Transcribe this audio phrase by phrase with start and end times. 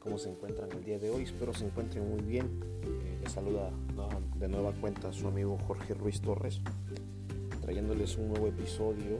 [0.00, 1.22] ¿Cómo se encuentran el día de hoy?
[1.22, 2.60] Espero se encuentren muy bien.
[2.82, 3.70] Eh, les saluda
[4.38, 6.60] de nueva cuenta su amigo Jorge Ruiz Torres,
[7.62, 9.18] trayéndoles un nuevo episodio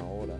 [0.00, 0.38] ahora,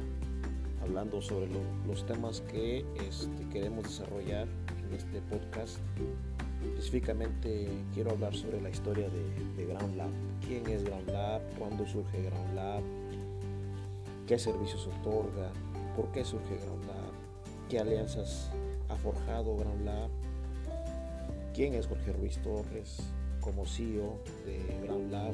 [0.82, 1.48] hablando sobre
[1.86, 4.46] los temas que este, queremos desarrollar
[4.86, 5.79] en este podcast.
[6.62, 10.11] Específicamente quiero hablar sobre la historia de, de Ground Lab.
[10.46, 11.40] ¿Quién es Ground Lab?
[11.58, 12.82] ¿Cuándo surge Ground Lab?
[14.27, 15.50] ¿Qué servicios otorga?
[15.96, 17.19] ¿Por qué surge Ground Lab?
[17.70, 18.50] ¿Qué alianzas
[18.88, 20.10] ha forjado Ground Lab?
[21.54, 22.98] ¿Quién es Jorge Ruiz Torres
[23.40, 25.32] como CEO de Ground Lab?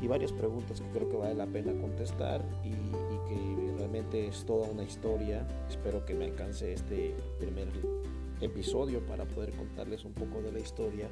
[0.00, 4.68] Y varias preguntas que creo que vale la pena contestar y, que realmente es toda
[4.68, 5.44] una historia.
[5.68, 7.66] Espero que me alcance este primer
[8.40, 11.08] episodio para poder contarles un poco de la historia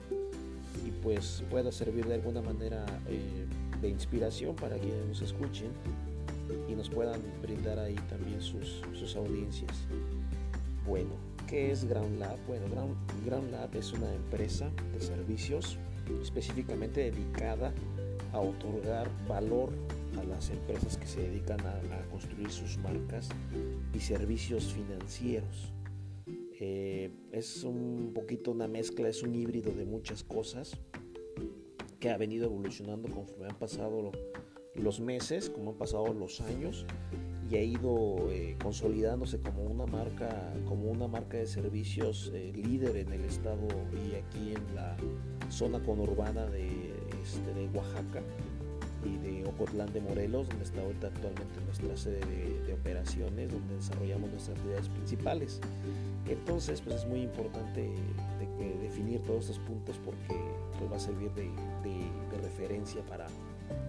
[0.87, 3.47] y pues pueda servir de alguna manera eh,
[3.81, 5.73] de inspiración para quienes nos escuchen
[6.75, 9.73] nos puedan brindar ahí también sus, sus audiencias.
[10.87, 11.11] Bueno,
[11.49, 12.37] ¿qué es Ground Lab?
[12.47, 12.67] Bueno,
[13.25, 15.79] Ground, Lab es una empresa de servicios
[16.23, 17.73] específicamente dedicada
[18.33, 19.71] a otorgar valor
[20.19, 23.29] a las empresas que se dedican a, construir sus marcas
[23.95, 25.73] y servicios financieros.
[26.61, 30.77] Eh, es un poquito una mezcla, es un híbrido de muchas cosas
[31.99, 34.17] que ha venido evolucionando conforme han pasado los
[35.01, 36.87] meses, como han pasado los años
[37.51, 42.97] y ha ido eh, consolidándose como una marca, como una marca de servicios eh, líder
[42.97, 44.97] en el estado y aquí en la
[45.51, 48.23] zona conurbana de, este, de Oaxaca
[49.05, 52.21] y de Ocotlán de Morelos, donde está ahorita actualmente nuestra sede
[52.67, 55.61] de, operaciones, donde desarrollamos nuestras actividades principales.
[56.27, 57.83] Entonces, pues es muy importante
[58.59, 60.35] de definir todos estos puntos porque
[60.79, 63.27] pues, va a servir de, de referencia para,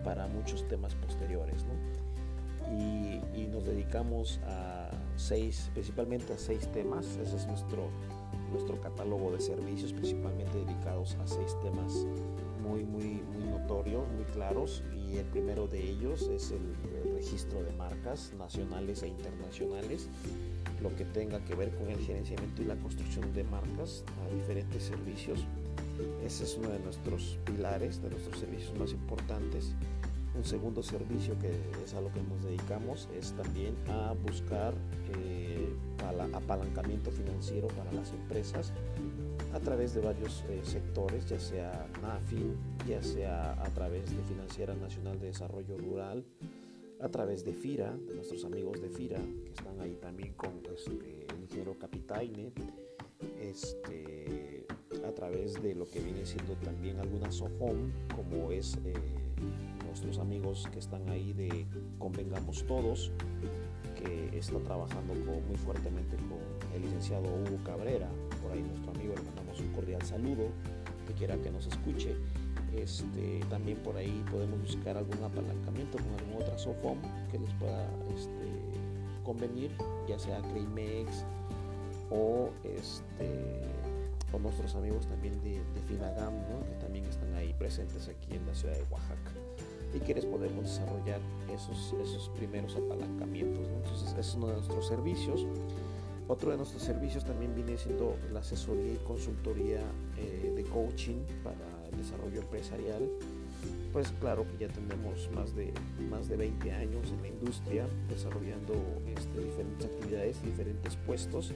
[0.03, 1.63] para muchos temas posteriores.
[1.65, 2.05] ¿no?
[2.71, 7.05] y, nos dedicamos a seis, principalmente a seis temas.
[7.17, 7.89] Ese es nuestro,
[8.51, 12.05] nuestro catálogo de servicios, principalmente dedicados a seis temas
[12.61, 14.83] muy, muy, muy notorios, muy claros.
[14.93, 16.75] Y el primero de ellos es el,
[17.15, 20.09] registro de marcas nacionales e internacionales,
[20.81, 24.83] lo que tenga que ver con el gerenciamiento y la construcción de marcas a diferentes
[24.83, 25.45] servicios.
[26.23, 29.73] Ese es uno de nuestros pilares, de nuestros servicios más importantes.
[30.35, 31.51] Un segundo servicio que
[31.83, 34.73] es a lo que nos dedicamos es también a buscar
[35.17, 35.73] eh,
[36.33, 38.73] apalancamiento financiero para las empresas
[39.53, 42.53] a través de varios eh, sectores, ya sea NAFI,
[42.87, 46.25] ya sea a través de Financiera Nacional de Desarrollo Rural,
[46.99, 51.25] a través de FIRA, de nuestros amigos de FIRA, que están ahí también con este,
[51.29, 52.51] el ingeniero Capitaine,
[53.39, 54.44] este,
[55.07, 58.93] a través de lo que viene siendo también alguna SOFOM, como es eh,
[59.85, 61.65] nuestros amigos que están ahí de
[61.99, 63.11] Convengamos Todos,
[63.95, 66.39] que está trabajando muy fuertemente con
[66.75, 68.09] el licenciado Hugo Cabrera,
[68.41, 70.47] por ahí nuestro amigo le mandamos un cordial saludo,
[71.07, 72.15] que quiera que nos escuche.
[72.75, 76.97] Este, también por ahí podemos buscar algún apalancamiento con alguna otra SOFOM
[77.31, 79.71] que les pueda este, convenir,
[80.09, 81.23] ya sea Crimex
[82.09, 83.74] o este
[84.33, 86.33] o nuestros amigos también de, Finagam,
[86.67, 89.31] que también están ahí presentes aquí en la ciudad de Oaxaca
[89.95, 91.21] y quieres podemos desarrollar
[91.53, 93.65] esos, esos primeros apalancamientos.
[93.67, 95.45] Entonces, es uno de nuestros servicios.
[96.27, 99.79] Otro de nuestros servicios también viene siendo la asesoría y consultoría
[100.17, 103.07] eh, de coaching para el desarrollo empresarial.
[103.93, 105.71] Pues claro que ya tenemos más de,
[106.09, 108.73] más de 20 años en la industria desarrollando
[109.15, 111.53] este, diferentes actividades, diferentes puestos,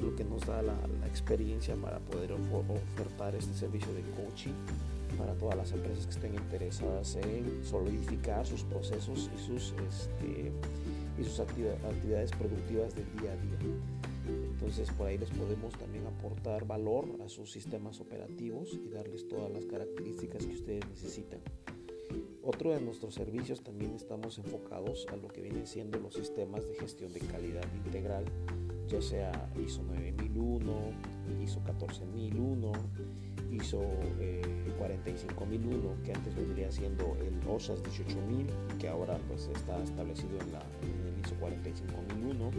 [0.00, 4.54] lo que nos da la, la experiencia para poder ofertar este servicio de coaching
[5.16, 10.52] para todas las empresas que estén interesadas en solidificar sus procesos y sus, este,
[11.18, 13.74] y sus actividades productivas del día a día.
[14.52, 19.50] Entonces por ahí les podemos también aportar valor a sus sistemas operativos y darles todas
[19.50, 21.40] las características que ustedes necesitan.
[22.42, 26.74] Otro de nuestros servicios también estamos enfocados a lo que vienen siendo los sistemas de
[26.74, 28.24] gestión de calidad integral,
[28.90, 29.32] ya sea
[29.64, 30.72] ISO 9001,
[31.42, 32.72] ISO 14001,
[33.52, 33.80] ISO
[34.78, 40.52] 45001, que antes vendría siendo el OSAS 18000 y que ahora pues está establecido en,
[40.52, 42.50] la, el ISO 45001.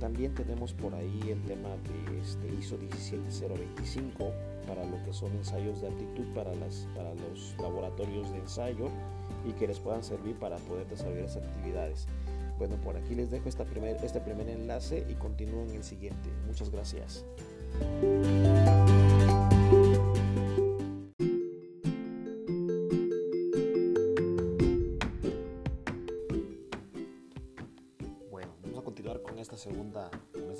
[0.00, 4.32] También tenemos por ahí el tema de este ISO 17025
[4.66, 8.88] para lo que son ensayos de aptitud para, las, para los laboratorios de ensayo
[9.46, 12.08] y que les puedan servir para poder desarrollar esas actividades.
[12.58, 16.30] Bueno, por aquí les dejo esta primer, este primer enlace y continúo en el siguiente.
[16.46, 17.24] Muchas gracias.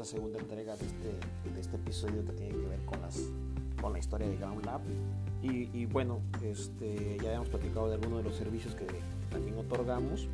[0.06, 3.20] segunda entrega de este, de este episodio que tiene que ver con, las,
[3.80, 4.64] con la historia de Ground.
[5.42, 8.86] Y, bueno, este, ya habíamos platicado de algunos de los servicios que
[9.30, 10.28] también otorgamos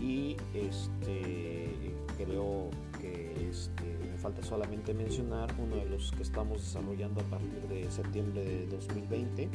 [0.00, 2.70] y este, creo
[3.00, 7.90] que este, me falta solamente mencionar uno de los que estamos desarrollando a partir de
[7.90, 9.48] septiembre de 2020,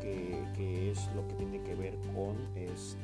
[0.00, 3.02] que, es lo que tiene que ver con este,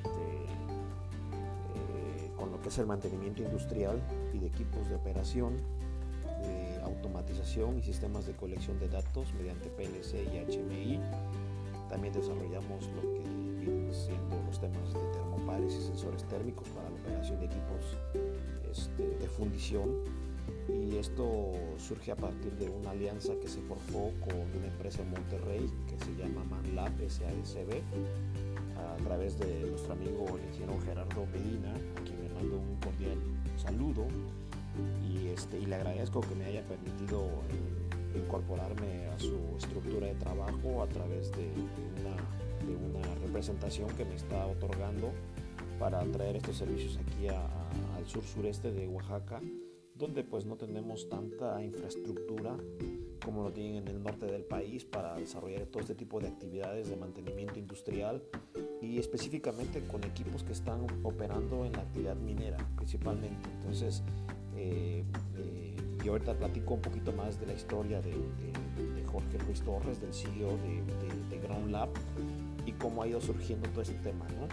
[2.36, 4.00] con lo que es el mantenimiento industrial
[4.34, 5.56] y de equipos de operación,
[6.42, 11.00] de automatización y sistemas de colección de datos mediante PLC y HMI.
[11.88, 13.47] También desarrollamos lo que
[13.92, 17.96] siendo los temas de termopares y sensores térmicos para la operación de equipos
[18.70, 19.88] este, de fundición.
[20.68, 25.10] Y esto surge a partir de una alianza que se forjó con una empresa en
[25.10, 27.82] Monterrey que se llama ManLab SASB
[28.76, 33.18] a través de nuestro amigo el ingeniero Gerardo Medina, a quien le mando un cordial
[33.56, 34.06] saludo
[35.08, 40.14] y, este, y le agradezco que me haya permitido eh, incorporarme a su estructura de
[40.14, 41.50] trabajo a través de
[42.00, 42.16] una,
[42.74, 45.12] una, representación que me está otorgando
[45.78, 49.40] para traer estos servicios aquí al sur sureste de Oaxaca
[49.94, 52.56] donde pues no tenemos tanta infraestructura
[53.24, 56.88] como lo tienen en el norte del país para desarrollar todo este tipo de actividades
[56.88, 58.22] de mantenimiento industrial
[58.80, 63.48] y específicamente con equipos que están operando en la actividad minera principalmente.
[63.60, 64.02] Entonces,
[64.56, 65.04] eh,
[65.36, 65.76] eh,
[66.08, 68.14] ahorita platico un poquito más de la historia de,
[69.06, 70.82] Jorge Luis Torres, del CEO de,
[71.30, 71.88] de, Ground Lab
[72.78, 74.26] cómo ha ido surgiendo todo este tema.
[74.28, 74.48] ¿no?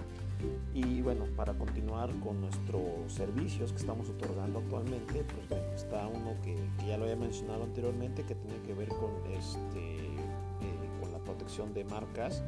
[0.74, 6.36] Y bueno, para continuar con nuestros servicios que estamos otorgando actualmente, pues bueno, está uno
[6.44, 11.20] que, ya lo había mencionado anteriormente, que tiene que ver con, este, eh, con la
[11.20, 12.44] protección de marcas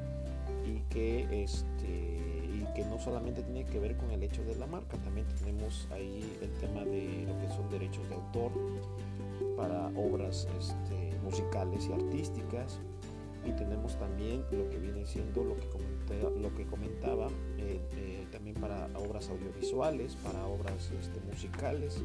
[0.65, 4.67] y que, este, y que no solamente tiene que ver con el hecho de la
[4.67, 8.51] marca, también tenemos ahí el tema de lo que son derechos de autor
[9.55, 12.79] para obras este, musicales y artísticas
[13.47, 15.55] y tenemos también lo que viene siendo lo
[16.55, 17.27] que, comentaba
[17.57, 22.01] eh, eh, también para obras audiovisuales, para obras este, musicales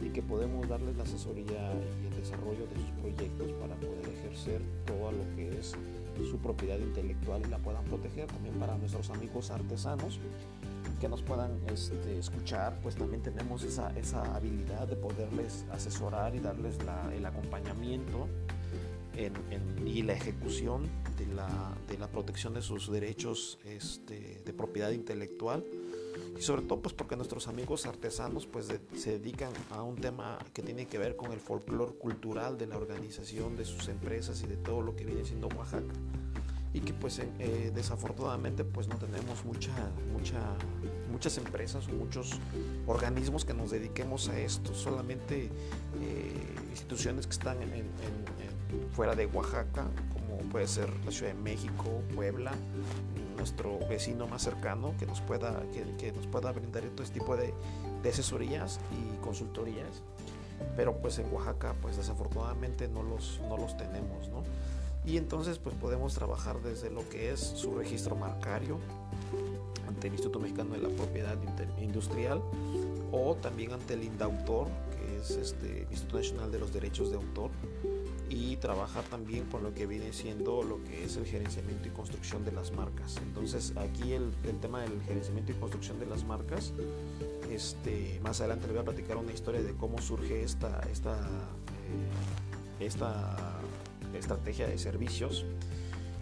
[0.00, 1.72] y que podemos darles la asesoría
[2.02, 5.74] y el desarrollo de sus proyectos para poder ejercer todo lo que es
[6.30, 8.26] su propiedad intelectual y la puedan proteger.
[8.26, 10.20] También para nuestros amigos artesanos
[11.00, 16.40] que nos puedan este, escuchar, pues también tenemos esa, esa, habilidad de poderles asesorar y
[16.40, 16.78] darles
[17.14, 18.28] el acompañamiento
[19.84, 20.84] y la ejecución
[21.16, 25.64] de la, de la, protección de sus derechos este, de propiedad intelectual.
[26.38, 30.62] Y sobre todo pues porque nuestros amigos artesanos pues se dedican a un tema que
[30.62, 34.56] tiene que ver con el folclore cultural de la organización de sus empresas y de
[34.56, 35.94] todo lo que viene siendo Oaxaca.
[36.74, 39.72] Y que pues eh, desafortunadamente pues no tenemos mucha,
[40.12, 40.38] mucha,
[41.10, 42.32] muchas empresas o muchos
[42.86, 45.46] organismos que nos dediquemos a esto, solamente
[46.02, 46.32] eh,
[46.70, 47.88] instituciones que están en,
[48.92, 52.52] fuera de Oaxaca, como puede ser la Ciudad de México, Puebla,
[53.36, 55.62] nuestro vecino más cercano que nos pueda,
[55.98, 57.52] que, nos pueda brindar todo este tipo de,
[58.08, 60.02] asesorías y consultorías.
[60.76, 64.42] Pero pues en Oaxaca pues desafortunadamente no los, no los tenemos, ¿no?
[65.04, 68.78] Y entonces pues podemos trabajar desde lo que es su registro marcario
[69.86, 71.36] ante el Instituto Mexicano de la Propiedad
[71.80, 72.40] Industrial
[73.12, 77.50] o también ante el INDAUTOR, que es este Instituto Nacional de los Derechos de Autor,
[78.28, 82.44] y trabajar también con lo que viene siendo lo que es el gerenciamiento y construcción
[82.44, 83.16] de las marcas.
[83.22, 86.72] Entonces aquí el, tema del gerenciamiento y construcción de las marcas,
[87.50, 92.84] este, más adelante les voy a platicar una historia de cómo surge esta, esta, eh,
[92.84, 93.60] esta
[94.14, 95.44] estrategia de servicios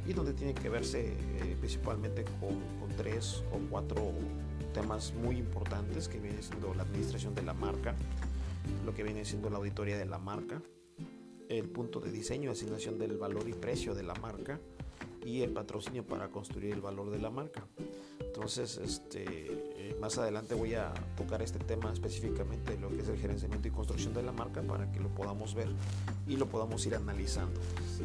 [0.06, 4.12] y donde tiene que verse eh, principalmente con, con tres o cuatro
[4.74, 7.94] temas muy importantes que viene siendo la administración de la marca,
[8.84, 10.60] lo que viene siendo la auditoría de la marca,
[11.58, 14.60] el punto de diseño, asignación del valor y precio de la marca
[15.24, 17.66] y el patrocinio para construir el valor de la marca.
[18.20, 23.08] Entonces, este, eh, más adelante voy a tocar este tema específicamente de lo que es
[23.08, 25.68] el gerenciamiento y construcción de la marca para que lo podamos ver
[26.26, 27.58] y lo podamos ir analizando.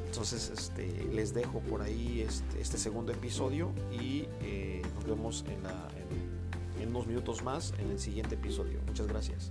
[0.05, 6.81] Entonces, este, les dejo por ahí este, este segundo episodio y eh, nos vemos en,
[6.81, 8.79] en unos minutos más en el siguiente episodio.
[8.87, 9.49] Muchas gracias.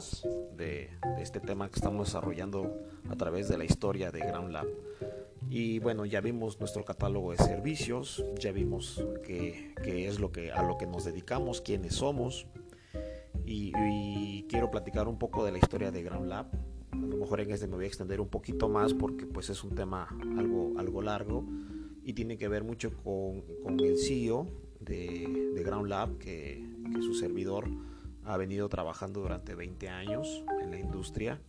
[0.00, 0.26] Más
[0.56, 0.88] de,
[1.20, 2.74] este tema que estamos desarrollando
[3.10, 4.66] a través de la historia de Ground Lab.
[5.50, 10.62] Y bueno, ya vimos nuestro catálogo de servicios, ya vimos qué, es lo que, a
[10.62, 12.46] lo que nos dedicamos, quiénes somos.
[13.44, 16.46] Y, quiero platicar un poco de la historia de Ground Lab
[16.90, 19.62] a lo mejor en este me voy a extender un poquito más porque pues es
[19.62, 21.44] un tema algo, algo largo
[22.02, 24.48] y tiene que ver mucho con, con el CEO
[24.80, 27.68] de, de Ground Lab que, que, su servidor
[28.24, 31.40] ha venido trabajando durante 20 años en la industria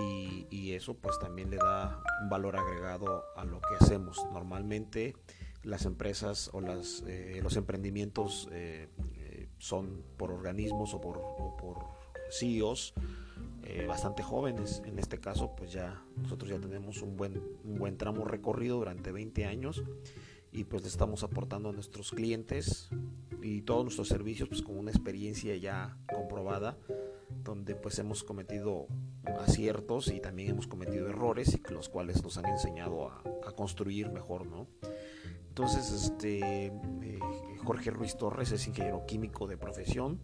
[0.00, 4.24] y, y, eso pues también le da un valor agregado a lo que hacemos.
[4.32, 5.14] Normalmente
[5.62, 11.56] las empresas o las, eh, los emprendimientos eh, eh, son por organismos o por, o
[11.56, 11.78] por
[12.30, 12.94] CEOs
[13.66, 14.82] eh, bastante jóvenes.
[14.84, 19.10] En este caso, pues ya nosotros ya tenemos un buen, un buen tramo recorrido durante
[19.10, 19.82] 20 años
[20.54, 22.88] y pues le estamos aportando a nuestros clientes
[23.42, 26.78] y todos nuestros servicios pues con una experiencia ya comprobada
[27.42, 28.86] donde pues hemos cometido
[29.40, 34.10] aciertos y también hemos cometido errores y los cuales nos han enseñado a, a construir
[34.10, 34.68] mejor, ¿no?
[35.48, 37.20] Entonces, este eh,
[37.64, 40.20] Jorge Ruiz Torres es ingeniero químico de profesión,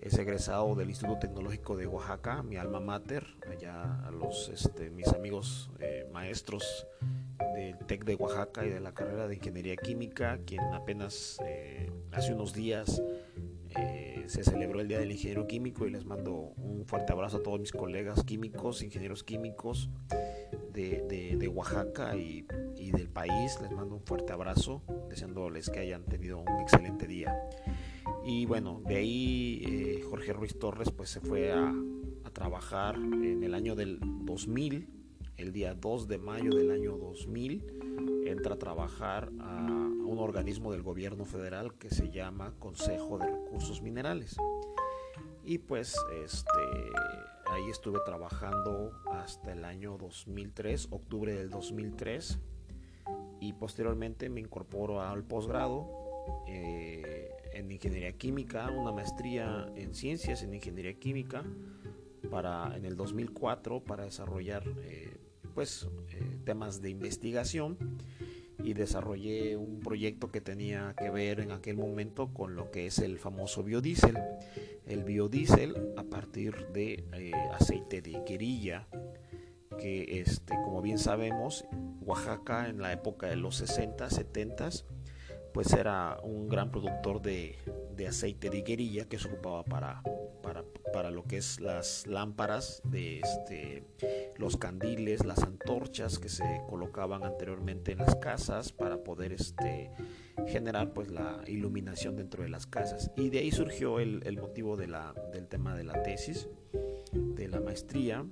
[0.00, 5.08] es egresado del Instituto Tecnológico de Oaxaca, mi alma mater, allá a los este, mis
[5.08, 6.86] amigos eh, maestros
[7.54, 12.34] del TEC de Oaxaca y de la carrera de Ingeniería Química, quien apenas eh, hace
[12.34, 13.02] unos días
[13.76, 17.42] eh, se celebró el Día del Ingeniero Químico y les mando un fuerte abrazo a
[17.42, 19.90] todos mis colegas químicos, ingenieros químicos
[20.72, 26.04] de, de, Oaxaca y, y del país, les mando un fuerte abrazo, deseándoles que hayan
[26.04, 27.34] tenido un excelente día.
[28.24, 31.72] Y bueno, de ahí eh, Jorge Ruiz Torres pues se fue a,
[32.24, 34.88] a, trabajar en el año del 2000,
[35.40, 39.66] el día 2 de mayo del año 2000, entra a trabajar a,
[40.10, 44.36] un organismo del gobierno federal que se llama Consejo de Recursos Minerales.
[45.44, 46.50] Y pues este,
[47.46, 52.38] ahí estuve trabajando hasta el año 2003, octubre del 2003,
[53.40, 55.88] y posteriormente me incorporo al posgrado.
[56.48, 61.44] Eh, en ingeniería química, una maestría en ciencias en ingeniería química
[62.30, 65.16] para en el 2004 para desarrollar eh,
[65.50, 67.78] pues eh, temas de investigación
[68.62, 72.98] y desarrollé un proyecto que tenía que ver en aquel momento con lo que es
[72.98, 74.18] el famoso biodiesel.
[74.86, 78.88] El biodiesel a partir de eh, aceite de guerilla
[79.78, 81.64] que este como bien sabemos
[82.02, 84.70] Oaxaca en la época de los 60, 70
[85.52, 87.56] pues era un gran productor de,
[87.96, 90.02] de aceite de guerilla que se ocupaba para,
[90.92, 93.84] para, lo que es las lámparas de este,
[94.36, 99.90] los candiles, las antorchas que se colocaban anteriormente en las casas para poder este,
[100.46, 103.10] generar pues la iluminación dentro de las casas.
[103.16, 106.48] Y de ahí surgió el, el motivo de la, del tema de la tesis,
[107.12, 108.24] de la maestría.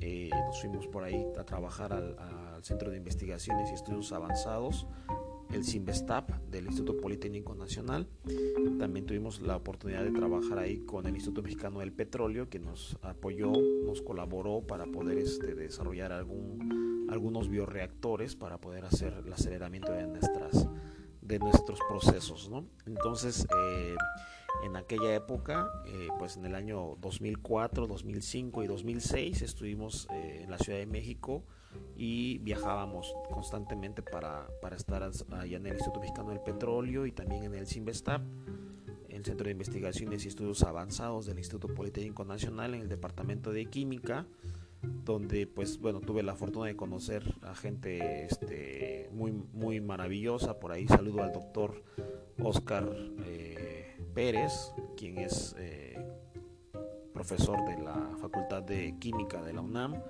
[0.00, 4.86] Eh, nos fuimos por ahí a trabajar al, al Centro de Investigaciones y Estudios Avanzados
[5.52, 8.06] el CIMBESTAP del Instituto Politécnico Nacional.
[8.78, 12.96] También tuvimos la oportunidad de trabajar ahí con el Instituto Mexicano del Petróleo, que nos
[13.02, 13.52] apoyó,
[13.84, 20.06] nos colaboró para poder este, desarrollar algún, algunos bioreactores para poder hacer el aceleramiento de,
[20.06, 20.68] nuestras,
[21.22, 22.48] de nuestros procesos.
[22.50, 22.66] ¿no?
[22.86, 23.94] Entonces, eh,
[24.64, 30.50] en aquella época, eh, pues en el año 2004, 2005 y 2006 estuvimos eh, en
[30.50, 31.44] la Ciudad de México
[31.96, 37.44] y viajábamos constantemente para, para estar allá en el Instituto Mexicano del Petróleo y también
[37.44, 38.22] en el CIMBESTAP,
[39.08, 43.66] el Centro de Investigaciones y Estudios Avanzados del Instituto Politécnico Nacional en el Departamento de
[43.66, 44.26] Química,
[45.04, 50.72] donde pues bueno tuve la fortuna de conocer a gente este, muy, muy maravillosa, por
[50.72, 51.82] ahí saludo al doctor
[52.42, 52.88] Oscar
[53.26, 56.02] eh, Pérez, quien es eh,
[57.12, 60.02] profesor de la Facultad de Química de la UNAM,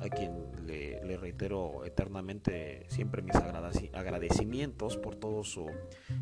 [0.00, 0.32] a quien
[0.66, 5.66] le, reitero eternamente siempre mis agradecimientos por todo su,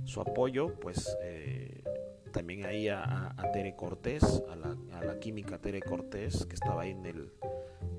[0.04, 1.84] su apoyo, pues eh,
[2.32, 7.32] también ahí a, Tere Cortés, a la, química Tere Cortés, que estaba ahí en el,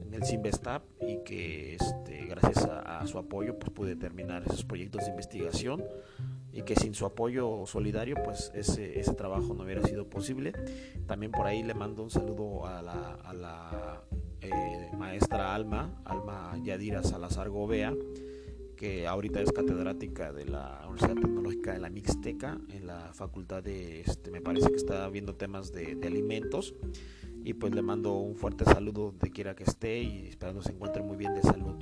[0.06, 5.06] en el Simvestap y que este, gracias a, su apoyo pues pude terminar esos proyectos
[5.06, 5.84] de investigación
[6.52, 10.54] y que sin su apoyo solidario pues ese, ese trabajo no hubiera sido posible.
[11.08, 14.04] También por ahí le mando un saludo a la
[14.42, 17.94] eh, maestra Alma, Alma Yadira Salazar Gobea,
[18.76, 24.02] que ahorita es catedrática de la Universidad Tecnológica de la Mixteca, en la facultad de,
[24.02, 26.74] este, me parece que está viendo temas de, alimentos.
[27.44, 31.02] Y pues le mando un fuerte saludo donde quiera que esté y esperando se encuentre
[31.02, 31.76] muy bien de salud.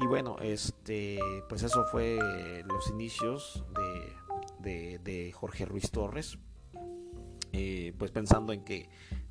[0.00, 2.18] Y bueno, este, pues eso fue
[2.66, 3.64] los inicios
[4.60, 6.38] de, de, de Jorge Ruiz Torres.
[7.52, 8.88] Eh, pues pensando en que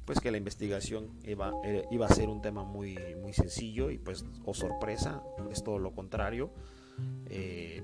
[0.08, 1.52] pues que la investigación iba,
[1.92, 5.22] iba a ser un tema muy, muy sencillo y pues, o oh sorpresa,
[5.52, 6.54] es todo lo contrario.
[7.30, 7.84] eh,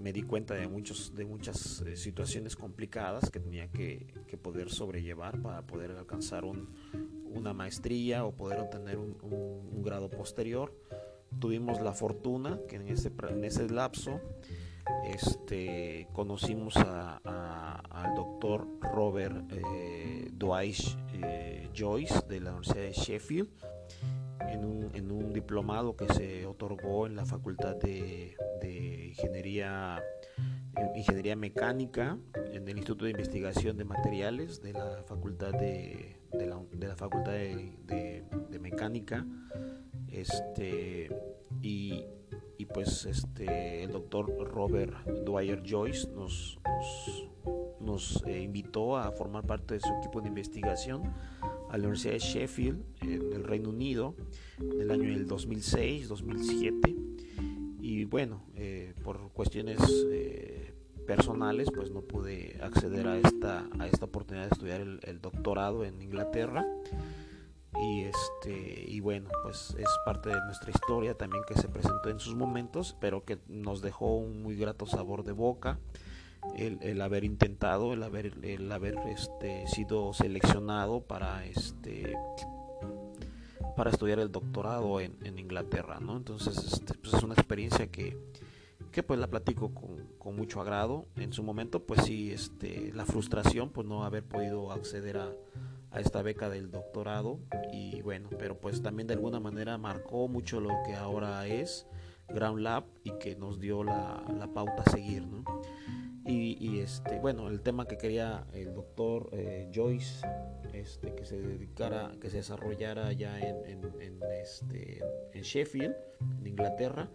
[0.00, 4.06] me, di cuenta de, muchos, de muchas eh, situaciones complicadas que tenía que,
[4.42, 10.74] poder sobrellevar para poder alcanzar una maestría o poder obtener un, grado posterior.
[11.38, 14.20] Tuvimos la fortuna que en ese, en ese lapso
[15.04, 20.78] este, conocimos al doctor Robert eh, Dwight
[21.14, 23.48] eh, Joyce de la Universidad de Sheffield
[24.48, 24.64] en
[25.10, 28.34] un, diplomado que se otorgó en la Facultad de,
[29.08, 30.02] Ingeniería,
[30.94, 32.18] Ingeniería Mecánica
[32.52, 39.26] en el Instituto de Investigación de Materiales de la Facultad de, la, Facultad de, Mecánica
[40.10, 41.08] este,
[41.62, 42.04] y
[42.72, 44.94] pues este, el doctor Robert
[45.24, 46.58] Dwyer Joyce nos,
[47.80, 51.02] nos, eh, invitó a formar parte de su equipo de investigación
[51.70, 54.14] a la Universidad de Sheffield en el Reino Unido
[54.58, 56.96] en el año del 2006-2007
[57.80, 59.78] y bueno eh, por cuestiones
[60.10, 60.74] eh,
[61.06, 66.02] personales pues no pude acceder a esta, a esta oportunidad de estudiar el doctorado en
[66.02, 66.66] Inglaterra
[67.76, 72.18] y este y bueno pues es parte de nuestra historia también que se presentó en
[72.18, 75.78] sus momentos pero que nos dejó un muy grato sabor de boca
[76.56, 82.16] el, haber intentado el haber el haber este sido seleccionado para este
[83.76, 88.16] para estudiar el doctorado en, Inglaterra no entonces este, pues es una experiencia que
[88.90, 91.04] que pues la platico con, con, mucho agrado.
[91.16, 95.30] En su momento pues sí este la frustración pues no haber podido acceder a
[95.90, 97.40] a esta beca del doctorado
[97.72, 101.86] y bueno, pero pues también de alguna manera marcó mucho lo que ahora es
[102.28, 104.22] Ground Lab y que nos dio la,
[104.54, 105.44] pauta a seguir, ¿no?
[106.30, 110.26] Y, este, bueno, el tema que quería el doctor eh, Joyce,
[110.74, 113.64] este, que se dedicara, que se desarrollara ya en,
[114.42, 115.00] este,
[115.34, 115.96] Sheffield,
[116.40, 117.08] en Inglaterra,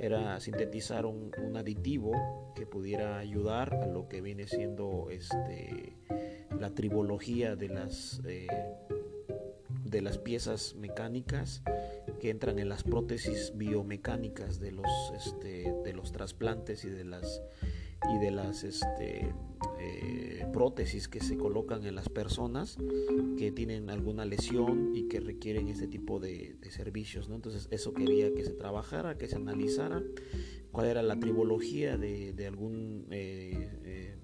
[0.00, 5.94] era sintetizar un, un, aditivo que pudiera ayudar a lo que viene siendo este
[6.60, 8.46] la tribología de las, eh,
[9.84, 11.62] de las piezas mecánicas
[12.20, 17.42] que entran en las prótesis biomecánicas de los, este, de los trasplantes y de las,
[18.12, 19.32] y de las este,
[19.78, 22.76] eh, prótesis que se colocan en las personas
[23.38, 27.28] que tienen alguna lesión y que requieren este tipo de, servicios.
[27.28, 27.36] ¿no?
[27.36, 30.02] Entonces eso quería que se trabajara, que se analizara
[30.72, 34.16] cuál era la tribología de, algún eh,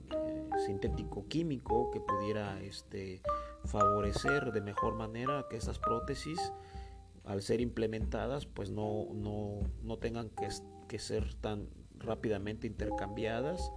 [0.67, 3.23] sintético químico que pudiera este,
[3.65, 6.53] favorecer de mejor manera que estas prótesis
[7.25, 10.49] al ser implementadas pues no, no, no tengan que,
[10.89, 11.69] que, ser tan
[12.01, 13.73] rápidamente intercambiadas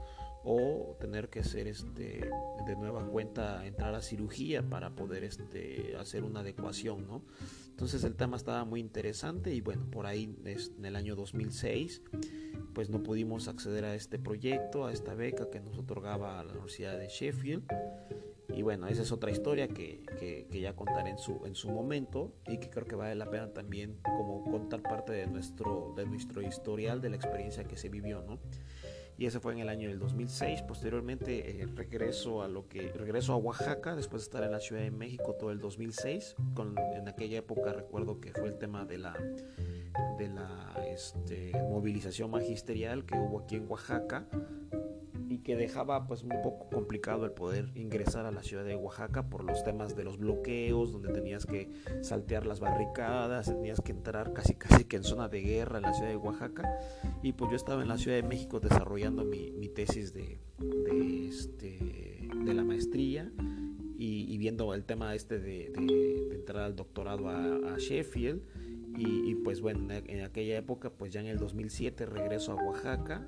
[0.45, 2.29] o tener que ser este,
[2.65, 7.23] de nueva cuenta entrar a cirugía para poder este, hacer una adecuación ¿no?
[7.69, 12.01] entonces el tema estaba muy interesante y bueno por ahí en el año 2006
[12.73, 16.97] pues no pudimos acceder a este proyecto, a esta beca que nos otorgaba la Universidad
[16.97, 17.63] de Sheffield.
[18.55, 22.33] Y bueno, esa es otra historia que, que, ya contaré en su, en su momento
[22.47, 26.41] y que creo que vale la pena también como contar parte de nuestro, de nuestro
[26.41, 28.39] historial, de la experiencia que se vivió, ¿no?
[29.17, 30.63] Y ese fue en el año del 2006.
[30.63, 34.81] Posteriormente eh, regreso a lo que regreso a Oaxaca después de estar en la Ciudad
[34.81, 36.35] de México todo el 2006.
[36.53, 39.13] Con, en aquella época recuerdo que fue el tema de la
[40.17, 44.27] de la este, movilización magisterial que hubo aquí en Oaxaca
[45.33, 49.29] y que dejaba pues un poco complicado el poder ingresar a la ciudad de Oaxaca
[49.29, 51.71] por los temas de los bloqueos, donde tenías que
[52.01, 55.93] saltear las barricadas, tenías que entrar casi casi que en zona de guerra en la
[55.93, 56.79] ciudad de Oaxaca
[57.23, 62.27] y pues yo estaba en la ciudad de México desarrollando mi, tesis de, de, este,
[62.45, 63.31] la maestría
[63.97, 65.71] y, viendo el tema este de,
[66.31, 68.41] entrar al doctorado a, Sheffield
[68.97, 73.27] y, pues bueno, en aquella época, pues ya en el 2007 regreso a Oaxaca.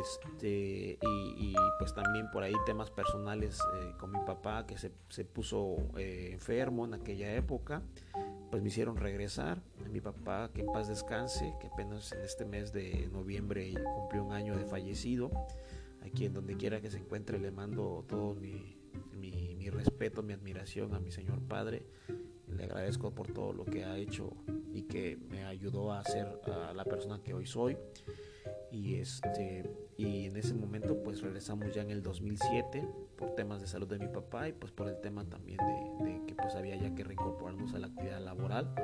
[0.00, 5.24] Este, y, pues también por ahí temas personales eh, con mi papá que se, se
[5.24, 7.82] puso eh, enfermo en aquella época,
[8.50, 9.62] pues me hicieron regresar.
[9.92, 14.32] Mi papá, que en paz descanse, que apenas en este mes de noviembre cumplió un
[14.32, 15.30] año de fallecido.
[16.02, 18.76] Aquí en donde quiera que se encuentre le mando todo mi,
[19.12, 21.86] mi, mi respeto, mi admiración a mi señor padre
[22.56, 24.30] le agradezco por todo lo que ha hecho
[24.72, 27.76] y que me ayudó a ser a la persona que hoy soy.
[28.74, 32.84] Y, este, y en ese momento pues regresamos ya en el 2007
[33.16, 36.34] por temas de salud de mi papá y pues por el tema también de, que
[36.34, 38.74] pues había ya que reincorporarnos a la actividad laboral.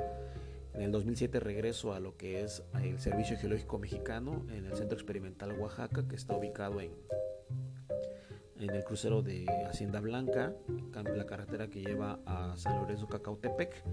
[0.73, 4.97] En el 2007 regreso a lo que es el Servicio Geológico Mexicano en el Centro
[4.97, 6.91] Experimental Oaxaca que está ubicado en,
[8.61, 10.53] en el crucero de Hacienda Blanca,
[10.93, 13.83] la carretera que lleva a San Lorenzo Cacautepec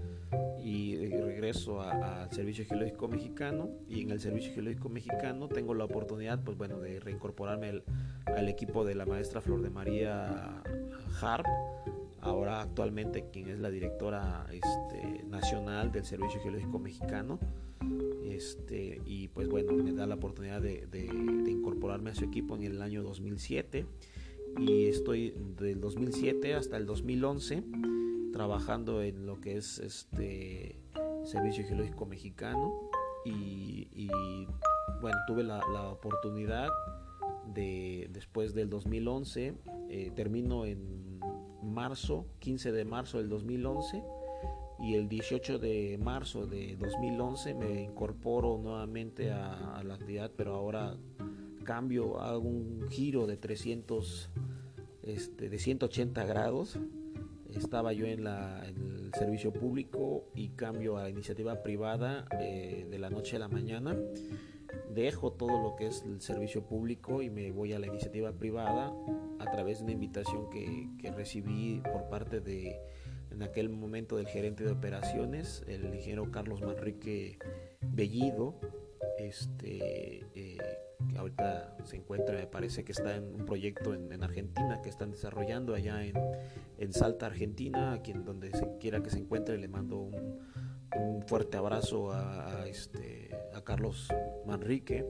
[0.63, 6.43] y regreso al Servicio Geológico Mexicano y en el Servicio Geológico Mexicano tengo la oportunidad
[6.43, 7.81] pues bueno de reincorporarme
[8.25, 10.61] al, equipo de la maestra Flor de María
[11.19, 11.45] Harp
[12.21, 17.39] ahora actualmente quien es la directora este, nacional del Servicio Geológico Mexicano.
[18.23, 21.05] Este, y pues bueno me da la oportunidad de, de
[21.51, 23.85] incorporarme a su equipo en el año 2007
[24.57, 27.63] y estoy del 2007 hasta el 2011
[28.31, 30.79] trabajando en lo que es este
[31.23, 32.89] Servicio Geológico Mexicano
[33.25, 34.07] y,
[35.01, 36.69] bueno, tuve la, oportunidad
[37.53, 39.53] de después del 2011,
[39.89, 41.19] eh, termino en
[41.61, 44.03] marzo, 15 de marzo del 2011
[44.79, 50.95] y el 18 de marzo de 2011 me incorporo nuevamente a la actividad, pero ahora
[51.69, 54.31] cambio, hago un giro de 300,
[55.03, 56.79] este, de 180 grados.
[57.53, 62.97] Estaba yo en, la, el servicio público y cambio a la iniciativa privada eh, de
[62.97, 63.95] la noche a la mañana.
[64.95, 68.91] Dejo todo lo que es el servicio público y me voy a la iniciativa privada
[69.37, 72.79] a través de una invitación que, que recibí por parte de,
[73.29, 77.37] en aquel momento, del gerente de operaciones, el ingeniero Carlos Manrique
[77.81, 78.55] Bellido,
[79.19, 80.57] este, eh,
[81.17, 85.73] ahorita se encuentra, me parece que está en un proyecto en, Argentina que están desarrollando
[85.73, 90.39] allá en, Salta, Argentina, a quien donde se quiera que se encuentre le mando un,
[91.27, 94.07] fuerte abrazo a, este, a Carlos
[94.47, 95.05] Manrique,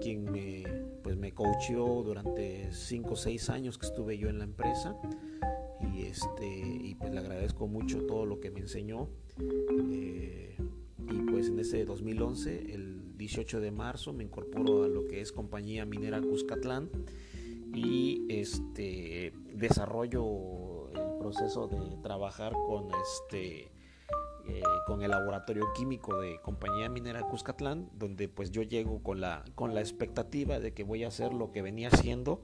[0.00, 0.64] quien me,
[1.02, 4.96] pues me coacheó durante 5 o 6 años que estuve yo en la empresa
[5.80, 9.08] y, este, y pues le agradezco mucho todo lo que me enseñó.
[9.92, 10.56] Eh,
[11.10, 15.32] y pues en ese 2011, el 18 de marzo me incorporo a lo que es
[15.32, 16.90] compañía minera Cuscatlán
[17.72, 23.70] y este desarrollo el proceso de trabajar con este
[24.48, 29.44] eh, con el laboratorio químico de compañía minera Cuscatlán donde pues yo llego con la
[29.54, 32.40] con la expectativa de que voy a hacer lo que venía haciendo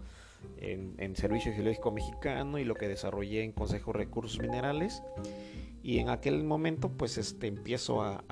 [0.59, 5.03] en, en Servicio Geológico Mexicano y lo que desarrollé en Consejo de Recursos Minerales
[5.83, 8.25] y en aquel momento pues este empiezo a,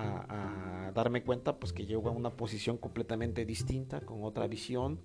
[0.94, 5.00] darme cuenta pues que llego a una posición completamente distinta con otra visión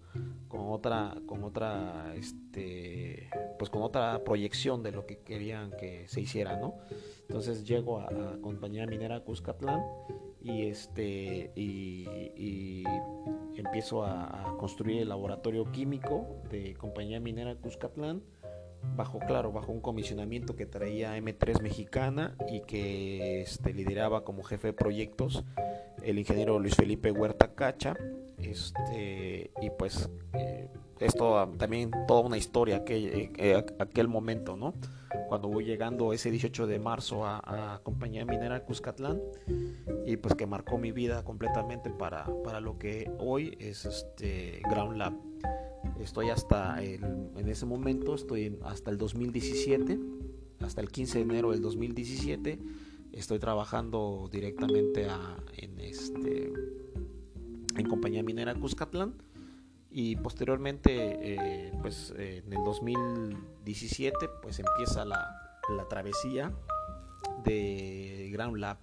[0.47, 3.29] con otra con otra este
[3.59, 6.75] pues con otra proyección de lo que querían que se hiciera no
[7.21, 8.09] entonces llego a,
[8.41, 9.81] compañía minera Cuscatlán
[10.41, 12.83] y este y,
[13.55, 18.21] empiezo a, a, construir el laboratorio químico de compañía minera Cuscatlán
[18.95, 24.67] bajo, claro, bajo un comisionamiento que traía M3 Mexicana y que este, lideraba como jefe
[24.67, 25.43] de proyectos
[26.03, 27.95] el ingeniero Luis Felipe Huerta Cacha.
[28.37, 30.69] Este, y pues eh,
[30.99, 34.73] esto también toda una historia aquel, eh, aquel momento, ¿no?
[35.27, 39.21] Cuando voy llegando ese 18 de marzo a, Compañía Minera Cuscatlán
[40.05, 44.97] y pues que marcó mi vida completamente para, para lo que hoy es este Ground
[44.97, 45.13] Lab.
[45.99, 47.03] Estoy hasta el,
[47.35, 49.99] en ese momento, estoy hasta el 2017,
[50.59, 52.59] hasta el 15 de enero del 2017,
[53.13, 55.07] estoy trabajando directamente
[55.57, 56.51] en, este,
[57.75, 59.13] en compañía minera Cuscatlán.
[59.89, 65.25] Y posteriormente, eh, pues en el 2017, pues empieza la,
[65.69, 66.51] la travesía
[67.45, 68.77] de Ground Lab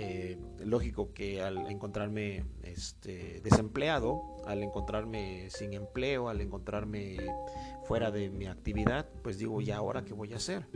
[0.00, 7.16] eh, lógico que al encontrarme este, desempleado, al encontrarme sin empleo, al encontrarme
[7.82, 10.68] fuera de mi actividad, pues digo, ¿y ahora qué voy a hacer?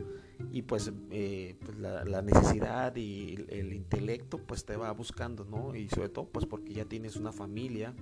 [0.51, 5.73] Y pues, eh, pues la, necesidad y el intelecto pues te va buscando, ¿no?
[5.73, 7.95] Y sobre todo pues porque ya tienes una familia,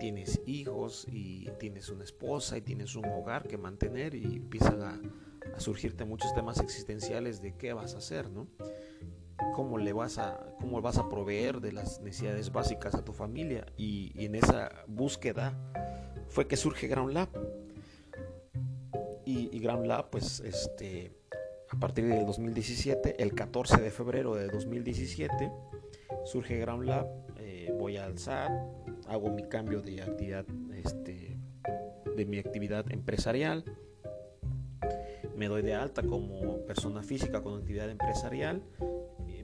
[0.00, 5.00] tienes hijos y tienes una esposa y tienes un hogar que mantener y empiezan a,
[5.56, 8.48] a surgirte muchos temas existenciales de qué vas a hacer, ¿no?
[9.54, 13.66] Cómo le vas a, cómo vas a proveer de las necesidades básicas a tu familia.
[13.76, 15.56] Y, en esa búsqueda
[16.28, 17.28] fue que surge Ground Lab.
[19.24, 21.12] Y, Ground Lab, pues, este,
[21.70, 25.50] a partir del 2017, el 14 de febrero de 2017,
[26.24, 27.08] surge Ground Lab.
[27.38, 28.50] Eh, voy al SAT,
[29.08, 31.36] hago mi cambio de actividad, este,
[32.16, 33.64] de mi actividad empresarial
[35.36, 38.62] me doy de alta como persona física con actividad empresarial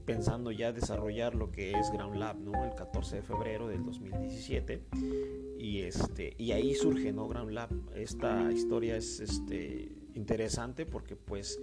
[0.05, 2.65] pensando ya desarrollar lo que es Ground Lab, ¿no?
[2.65, 4.85] El 14 de febrero del 2017
[5.59, 7.29] y este y ahí surge, ¿no?
[7.29, 7.71] Ground Lab.
[7.95, 11.61] Esta historia es este interesante porque pues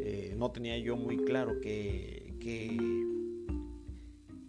[0.00, 2.76] eh, no tenía yo muy claro qué, qué,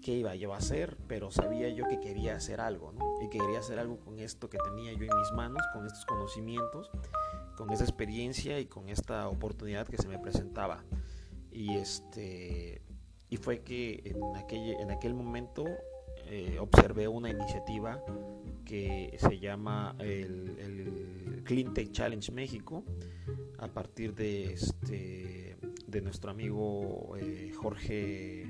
[0.09, 2.93] iba yo a hacer, pero sabía yo que quería hacer algo.
[3.21, 6.89] Y quería hacer algo con esto que tenía yo en mis manos, con estos conocimientos
[7.57, 10.85] con esa experiencia y con esta oportunidad que se me presentaba.
[11.51, 12.81] Y este
[13.29, 15.65] y fue que en aquel, en aquel momento
[16.27, 18.01] eh, observé una iniciativa
[18.63, 22.83] que se llama el, Clean Tech Challenge México
[23.57, 28.45] a partir de este de nuestro amigo eh, Jorge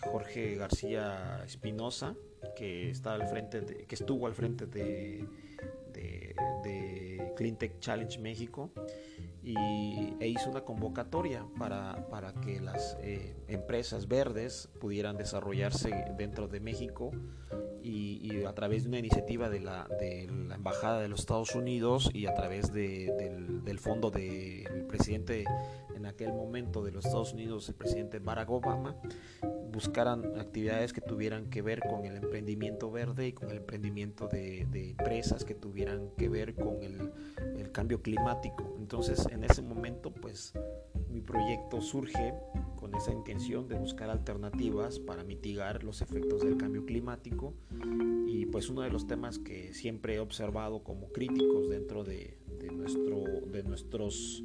[0.00, 2.14] Jorge García Espinosa
[2.56, 5.26] que está al frente que estuvo al frente de,
[6.62, 8.70] de, Clean Tech Challenge México
[9.42, 16.48] y, e hizo una convocatoria para, para que las eh, empresas verdes pudieran desarrollarse dentro
[16.48, 17.12] de México
[17.82, 22.10] y, a través de una iniciativa de la, de la, Embajada de los Estados Unidos
[22.12, 25.44] y a través de, del, del, fondo del presidente
[26.00, 28.96] en aquel momento de los Estados Unidos, el presidente Barack Obama,
[29.70, 34.62] buscaran actividades que tuvieran que ver con el emprendimiento verde y con el emprendimiento de,
[34.72, 37.12] empresas que tuvieran que ver con el,
[37.58, 38.74] el, cambio climático.
[38.78, 40.54] Entonces, en ese momento, pues
[41.10, 42.34] mi proyecto surge
[42.76, 47.52] con esa intención de buscar alternativas para mitigar los efectos del cambio climático
[48.26, 52.70] y pues uno de los temas que siempre he observado como críticos dentro de, de
[52.70, 54.42] nuestro, de nuestros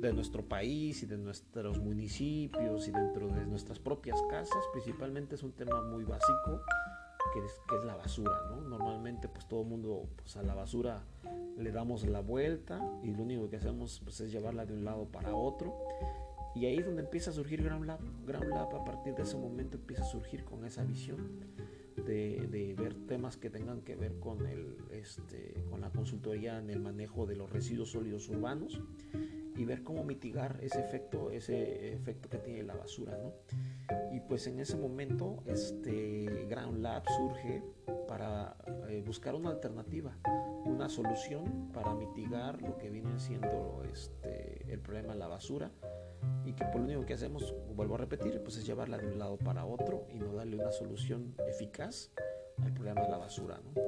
[0.00, 5.42] de nuestro país y de nuestros municipios y dentro de nuestras propias casas, principalmente es
[5.42, 6.60] un tema muy básico
[7.32, 8.60] que es, que es la basura, ¿no?
[8.60, 11.02] Normalmente pues todo el mundo pues a la basura
[11.56, 15.06] le damos la vuelta y lo único que hacemos pues es llevarla de un lado
[15.06, 15.74] para otro
[16.54, 18.00] y ahí es donde empieza a surgir Ground Lab.
[18.26, 21.18] Ground Lab a partir de ese momento empieza a surgir con esa visión
[22.04, 26.70] de, de, ver temas que tengan que ver con, el, este, con la consultoría en
[26.70, 28.80] el manejo de los residuos sólidos urbanos
[29.56, 33.32] y ver cómo mitigar ese efecto, ese efecto que tiene la basura, ¿no?
[34.12, 37.62] Y pues en ese momento este Ground Lab surge
[38.08, 38.56] para
[38.88, 40.16] eh, buscar una alternativa,
[40.64, 45.70] una solución para mitigar lo que viene siendo este, el problema de la basura
[46.44, 49.18] y que por lo único que hacemos, vuelvo a repetir, pues es llevarla de un
[49.18, 52.10] lado para otro y no darle una solución eficaz
[52.62, 53.80] al problema de la basura, ¿no?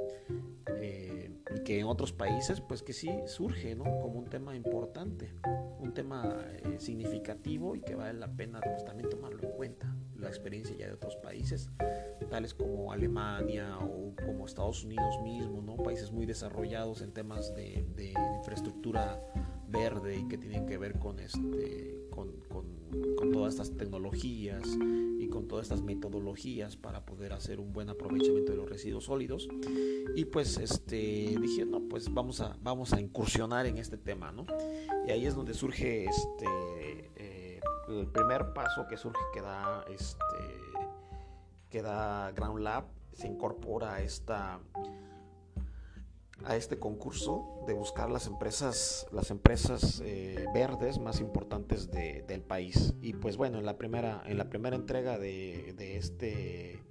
[0.80, 3.84] Eh, y que en otros países, pues que sí surge, ¿no?
[3.84, 5.32] Como un tema importante,
[5.80, 10.28] un tema eh, significativo y que vale la pena pues, también tomarlo en cuenta, la
[10.28, 11.70] experiencia ya de otros países,
[12.28, 15.76] tales como Alemania o como Estados Unidos mismo, ¿no?
[15.76, 17.84] Países muy desarrollados en temas de,
[18.38, 19.20] infraestructura
[19.68, 22.32] verde y que tienen que ver con, este, con,
[23.16, 24.62] con, todas estas tecnologías
[25.18, 29.48] y con todas estas metodologías para poder hacer un buen aprovechamiento de los residuos sólidos.
[30.14, 30.96] Y pues este,
[31.40, 34.46] dije, no, pues vamos a, vamos a incursionar en este tema, ¿no?
[35.06, 36.46] Y ahí es donde surge este,
[37.16, 40.18] eh, el primer paso que surge que da, este,
[41.70, 44.60] que da Ground Lab, se incorpora a esta
[46.44, 52.42] a este concurso de buscar las empresas, las empresas eh, verdes más importantes de, del
[52.42, 52.94] país.
[53.00, 56.82] Y pues bueno, en la primera, en la primera entrega de, de, este,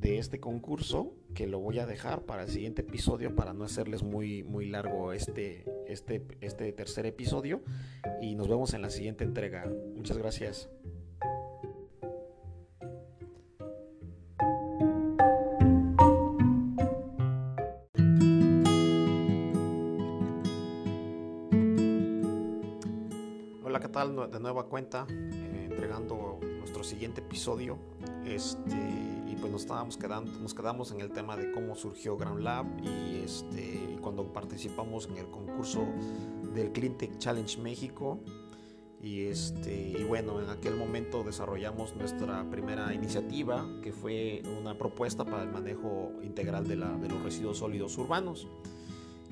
[0.00, 4.02] de este concurso, que lo voy a dejar para el siguiente episodio, para no hacerles
[4.02, 7.62] muy, muy largo este, este, este tercer episodio.
[8.20, 9.70] Y nos vemos en la siguiente entrega.
[9.94, 10.68] Muchas gracias.
[23.88, 27.78] De nueva cuenta, eh, entregando nuestro siguiente episodio.
[28.24, 28.76] Este,
[29.26, 32.66] y pues nos estábamos quedando, nos quedamos en el tema de cómo surgió Ground Lab
[32.82, 35.86] y, este, cuando participamos en el concurso
[36.54, 38.20] del Cleantech Challenge México.
[39.00, 45.24] Y, este, y bueno, en aquel momento desarrollamos nuestra primera iniciativa, que fue una propuesta
[45.24, 48.48] para el manejo integral de, la, de los residuos sólidos urbanos.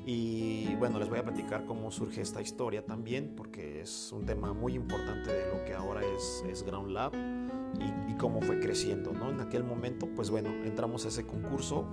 [0.08, 4.52] Y bueno, les voy a platicar cómo surge esta historia también, porque es un tema
[4.52, 7.12] muy importante de lo que ahora es, es Ground Lab
[8.08, 9.12] y, cómo fue creciendo.
[9.12, 9.30] ¿no?
[9.30, 11.86] En aquel momento, pues bueno, entramos a ese concurso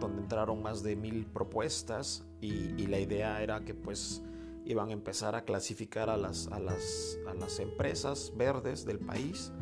[0.00, 4.22] donde entraron más de mil propuestas y, y la idea era que pues
[4.64, 9.52] iban a empezar a clasificar a las, a las, a las empresas verdes del país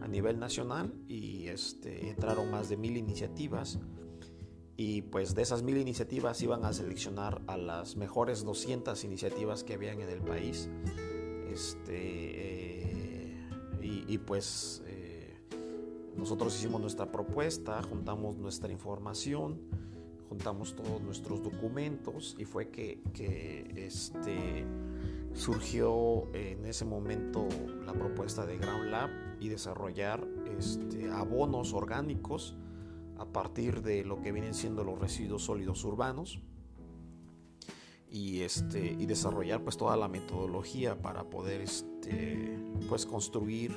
[0.00, 3.78] a nivel nacional y este, entraron más de mil iniciativas
[4.84, 9.74] y pues de esas mil iniciativas iban a seleccionar a las mejores 200 iniciativas que
[9.74, 10.68] habían en el país.
[11.52, 13.36] Este, eh,
[13.80, 15.36] y, pues eh,
[16.16, 19.60] nosotros hicimos nuestra propuesta, juntamos nuestra información,
[20.28, 22.98] juntamos todos nuestros documentos y fue que,
[23.76, 24.64] este,
[25.32, 27.46] surgió en ese momento
[27.86, 30.26] la propuesta de Ground Lab y desarrollar
[30.58, 32.56] este, abonos orgánicos
[33.18, 36.40] a partir de lo que vienen siendo los residuos sólidos urbanos.
[38.10, 43.72] y, este, y desarrollar pues toda la metodología para poder este, pues construir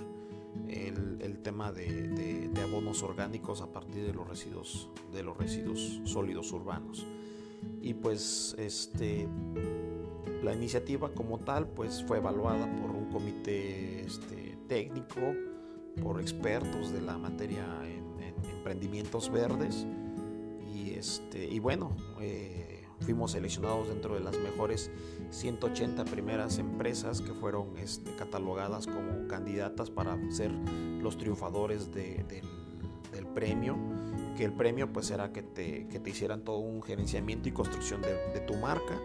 [0.67, 6.02] el, el tema de, de, abonos orgánicos a partir de los residuos, de los residuos
[6.04, 7.06] sólidos urbanos.
[7.82, 9.28] Y pues este,
[10.43, 15.21] la iniciativa como tal pues fue evaluada por un comité este, técnico,
[16.02, 17.65] por expertos de la materia
[18.65, 19.86] emprendimientos verdes.
[20.73, 24.89] Y, este, y bueno, eh, fuimos seleccionados dentro de las mejores
[25.30, 33.28] 180 primeras empresas que fueron este, catalogadas como candidatas para ser los triunfadores de, del,
[33.36, 33.78] premio.
[34.36, 38.01] Que el premio pues era que te, que te hicieran todo un gerenciamiento y construcción
[38.01, 38.99] de tu marca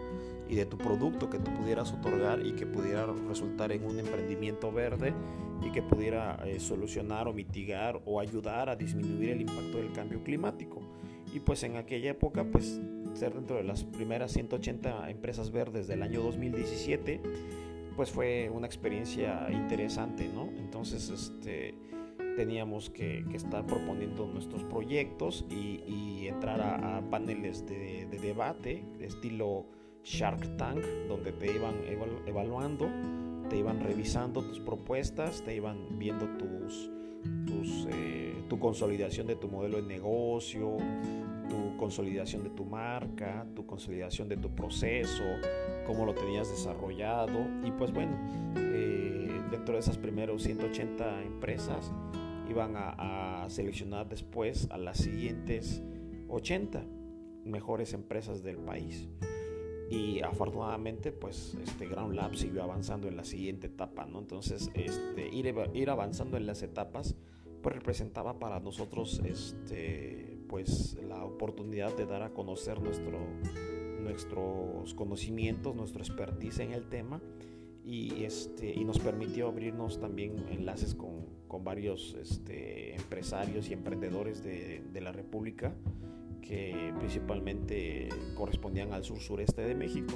[0.51, 4.69] y de tu producto que tú pudieras otorgar y que pudiera resultar en un emprendimiento
[4.69, 5.13] verde
[5.65, 10.21] y que pudiera eh, solucionar o mitigar o ayudar a disminuir el impacto del cambio
[10.23, 10.81] climático.
[11.33, 12.81] Y pues en aquella época, pues
[13.13, 17.21] ser dentro de las primeras 180 empresas verdes del año 2017,
[17.95, 20.49] pues fue una experiencia interesante, ¿no?
[20.57, 21.75] Entonces, este,
[22.35, 28.17] teníamos que, que estar proponiendo nuestros proyectos y, y entrar a, a paneles de, de,
[28.19, 29.65] debate, de estilo
[30.03, 31.75] Shark Tank, donde te iban
[32.25, 32.87] evaluando,
[33.49, 36.89] te iban revisando tus propuestas, te iban viendo tus,
[37.89, 40.77] eh, tu consolidación de tu modelo de negocio,
[41.49, 45.23] tu consolidación de tu marca, tu consolidación de tu proceso,
[45.85, 47.45] cómo lo tenías desarrollado.
[47.63, 48.17] Y pues bueno,
[48.55, 51.91] eh, dentro de esas primeras 180 empresas
[52.49, 55.83] iban a, a seleccionar después a las siguientes
[56.27, 56.83] 80
[57.45, 59.09] mejores empresas del país
[59.91, 64.19] y afortunadamente pues este Ground Lab siguió avanzando en la siguiente etapa, ¿no?
[64.19, 67.13] Entonces este, ir, ir avanzando en las etapas
[67.61, 73.19] pues representaba para nosotros este, pues la oportunidad de dar a conocer nuestro,
[74.01, 77.21] nuestros conocimientos, nuestro expertise en el tema
[77.83, 84.41] y, este, y nos permitió abrirnos también enlaces con, con varios este, empresarios y emprendedores
[84.41, 85.75] de, de la República
[86.41, 90.13] que principalmente correspondían al sur sureste de México.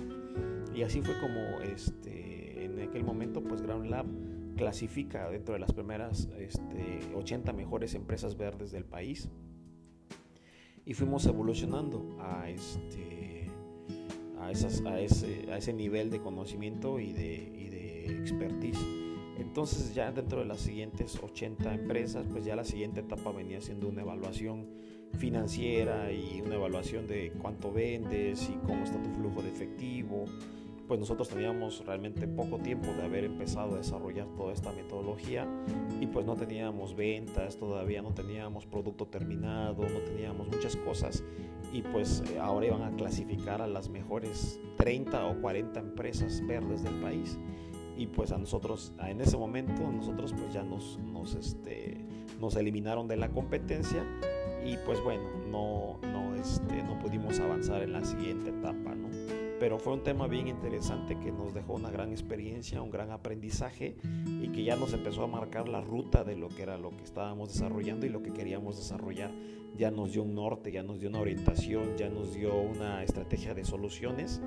[0.73, 4.05] Y así fue como este, en aquel momento pues Ground Lab
[4.55, 9.29] clasifica dentro de las primeras este, 80 mejores empresas verdes del país.
[10.85, 13.49] Y fuimos evolucionando a, este,
[14.39, 18.79] a, esas, a, ese, a ese nivel de conocimiento y de, y de expertise.
[19.37, 23.87] Entonces ya dentro de las siguientes 80 empresas, pues ya la siguiente etapa venía siendo
[23.87, 24.67] una evaluación
[25.15, 30.25] financiera y una evaluación de cuánto vendes y cómo está tu flujo de efectivo.
[30.87, 35.47] Pues nosotros teníamos realmente poco tiempo de haber empezado a desarrollar toda esta metodología
[35.99, 41.23] y pues no teníamos ventas, todavía no teníamos producto terminado, no teníamos muchas cosas
[41.73, 47.01] y pues ahora iban a clasificar a las mejores 30 o 40 empresas verdes del
[47.01, 47.39] país
[47.97, 51.97] y pues a nosotros en ese momento nosotros pues ya nos, nos, este,
[52.39, 54.03] nos eliminaron de la competencia
[54.65, 59.09] y pues bueno, no, no, este, no pudimos avanzar en la siguiente etapa, ¿no?
[59.59, 63.95] Pero fue un tema bien interesante que nos dejó una gran experiencia, un gran aprendizaje
[64.41, 67.03] y que ya nos empezó a marcar la ruta de lo que era lo que
[67.03, 69.31] estábamos desarrollando y lo que queríamos desarrollar.
[69.77, 73.53] Ya nos dio un norte, ya nos dio una orientación, ya nos dio una estrategia
[73.53, 74.41] de soluciones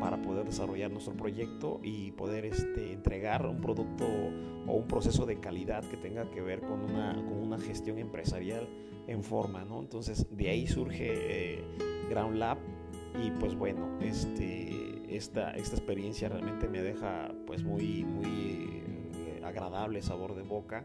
[0.00, 4.06] para poder desarrollar nuestro proyecto y poder este, entregar un producto
[4.66, 8.68] o un proceso de calidad que tenga que ver con una, con una gestión empresarial
[9.06, 9.80] en forma, ¿no?
[9.80, 11.64] Entonces de ahí surge eh,
[12.08, 12.58] Ground Lab
[13.22, 18.82] y pues bueno, este, esta, esta experiencia realmente me deja pues muy, muy
[19.16, 20.84] eh, agradable sabor de boca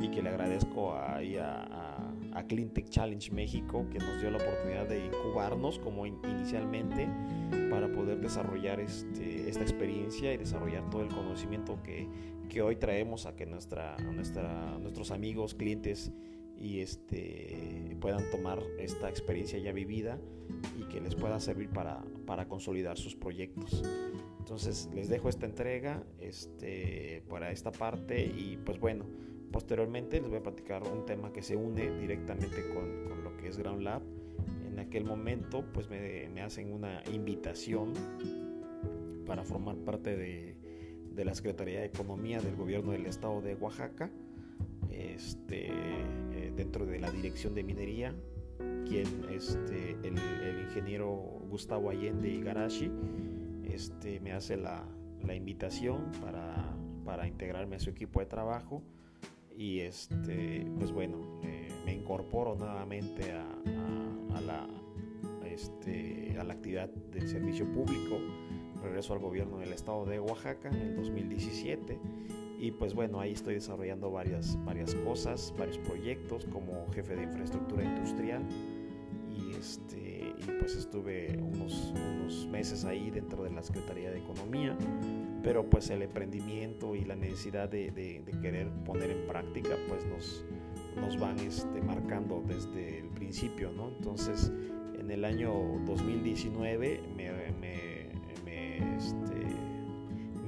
[0.00, 4.88] y que le agradezco a, a, a, Cleantech Challenge México que nos dio la oportunidad
[4.88, 7.08] de incubarnos como inicialmente
[7.70, 12.08] para poder desarrollar este, esta experiencia y desarrollar todo el conocimiento que,
[12.48, 16.12] que hoy traemos a que nuestra, nuestra, nuestros amigos, clientes
[16.60, 20.18] y este, puedan tomar esta experiencia ya vivida
[20.78, 23.82] y que les pueda servir para, para consolidar sus proyectos.
[24.38, 29.04] Entonces les dejo esta entrega este, para esta parte y pues bueno,
[29.52, 33.48] posteriormente les voy a platicar un tema que se une directamente con, con lo que
[33.48, 34.02] es Ground Lab.
[34.66, 37.92] En aquel momento pues me, me hacen una invitación
[39.26, 40.56] para formar parte de,
[41.14, 44.10] de la Secretaría de Economía del Gobierno del Estado de Oaxaca
[44.90, 48.14] este, eh, dentro de la dirección de minería,
[48.86, 50.18] quien este, el,
[50.62, 51.14] ingeniero
[51.48, 52.90] Gustavo Allende Igarashi
[53.64, 54.84] este, me hace la,
[55.34, 58.82] invitación para, integrarme a su equipo de trabajo.
[59.56, 64.68] Y este, pues bueno, eh, me incorporo nuevamente a, la,
[66.38, 68.18] a la actividad del servicio público.
[68.82, 71.98] Regreso al gobierno del estado de Oaxaca en el 2017
[72.58, 77.84] y pues bueno, ahí estoy desarrollando varias, varias cosas, varios proyectos como jefe de infraestructura
[77.84, 78.42] industrial
[79.30, 84.76] y, este, y pues estuve unos, unos meses ahí dentro de la Secretaría de Economía,
[85.42, 90.44] pero pues el emprendimiento y la necesidad de, de, querer poner en práctica pues nos,
[90.96, 93.88] nos van este, marcando desde el principio, ¿no?
[93.88, 94.52] Entonces
[94.98, 95.52] en el año
[95.86, 98.10] 2019 me, me,
[98.44, 99.37] me este,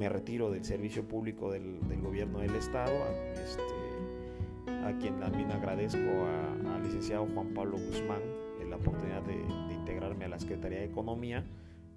[0.00, 3.62] me retiro del servicio público del, gobierno del estado, a, este,
[4.86, 8.22] a quien también agradezco al licenciado Juan Pablo Guzmán
[8.70, 9.34] la oportunidad de,
[9.74, 11.44] integrarme a la Secretaría de Economía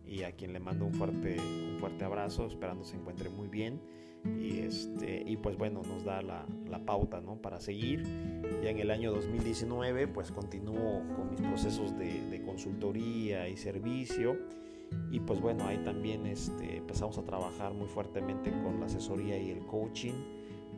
[0.05, 3.79] y a quien le mando un fuerte, un fuerte abrazo, esperando se encuentre muy bien.
[4.39, 7.35] Y, este, y pues bueno, nos da la, la pauta ¿no?
[7.35, 8.03] para seguir.
[8.63, 14.37] Ya en el año 2019 pues continúo con mis procesos de, de consultoría y servicio
[15.11, 19.51] y pues bueno, ahí también este, empezamos a trabajar muy fuertemente con la asesoría y
[19.51, 20.13] el coaching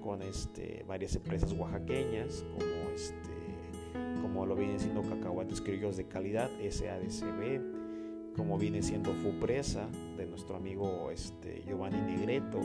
[0.02, 6.50] con este, varias empresas oaxaqueñas como, este, como lo viene siendo Cacahuates Criollos de Calidad,
[6.60, 9.88] SADCB, como viene siendo Fupresa
[10.18, 12.60] de nuestro amigo este, Giovanni Negreto,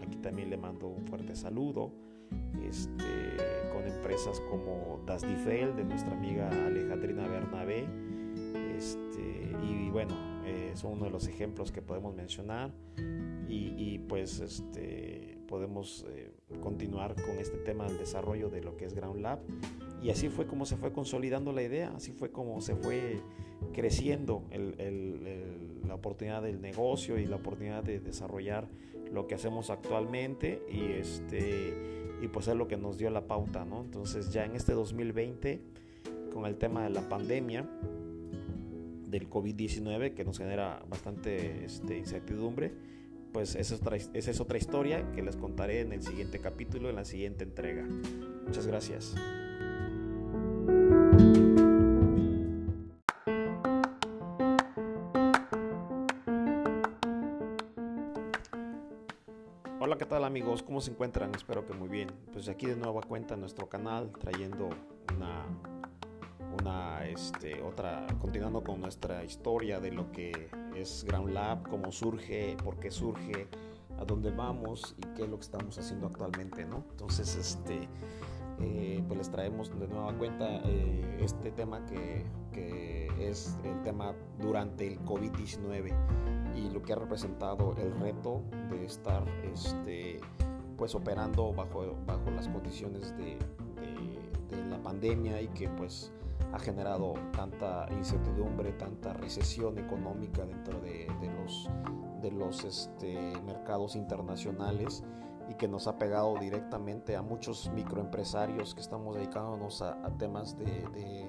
[0.00, 1.92] aquí también le mando un fuerte saludo,
[2.62, 3.04] este,
[3.72, 7.86] con empresas como Das Difel de nuestra amiga Alejandrina Bernabé,
[8.76, 10.14] este, y bueno,
[10.74, 12.72] son uno de los ejemplos que podemos mencionar.
[13.48, 16.30] Y, pues este, podemos eh,
[16.62, 19.40] continuar con este tema del desarrollo de lo que es Ground Lab.
[20.02, 23.20] Y así fue como se fue consolidando la idea, así fue como se fue
[23.72, 24.44] creciendo
[25.86, 28.68] la oportunidad del negocio y la oportunidad de desarrollar
[29.10, 30.62] lo que hacemos actualmente.
[30.70, 33.80] Y este y pues es lo que nos dio la pauta, ¿no?
[33.80, 35.60] Entonces ya en este 2020
[36.32, 37.68] con el tema de la pandemia
[39.10, 42.72] del COVID-19 que nos genera bastante este, incertidumbre,
[43.32, 46.88] pues esa es, otra, esa es otra historia que les contaré en el siguiente capítulo,
[46.90, 47.86] en la siguiente entrega.
[48.46, 49.14] Muchas gracias.
[59.80, 60.62] Hola, ¿qué tal amigos?
[60.62, 61.34] ¿Cómo se encuentran?
[61.34, 62.10] Espero que muy bien.
[62.32, 64.70] Pues aquí de nuevo a cuenta nuestro canal trayendo
[65.16, 65.46] una
[66.60, 72.56] una este, otra, continuando con nuestra historia de lo que es Ground Lab, cómo surge,
[72.62, 73.48] por qué surge,
[73.98, 76.84] a dónde vamos y qué es lo que estamos haciendo actualmente, ¿no?
[76.90, 77.88] Entonces, este,
[78.60, 84.14] eh, pues les traemos de nueva cuenta eh, este tema que, que, es el tema
[84.38, 85.92] durante el COVID-19
[86.54, 90.20] y lo que ha representado el reto de estar este,
[90.76, 93.36] pues operando bajo, bajo las condiciones de,
[93.80, 96.12] de, de la pandemia y que pues
[96.52, 101.08] ha generado tanta incertidumbre, tanta recesión económica dentro de,
[101.40, 101.70] los,
[102.22, 105.04] de los este, mercados internacionales
[105.48, 111.26] y que nos ha pegado directamente a muchos microempresarios que estamos dedicándonos a, temas de,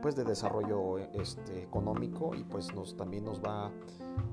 [0.00, 3.72] pues de desarrollo este, económico y pues nos, también nos va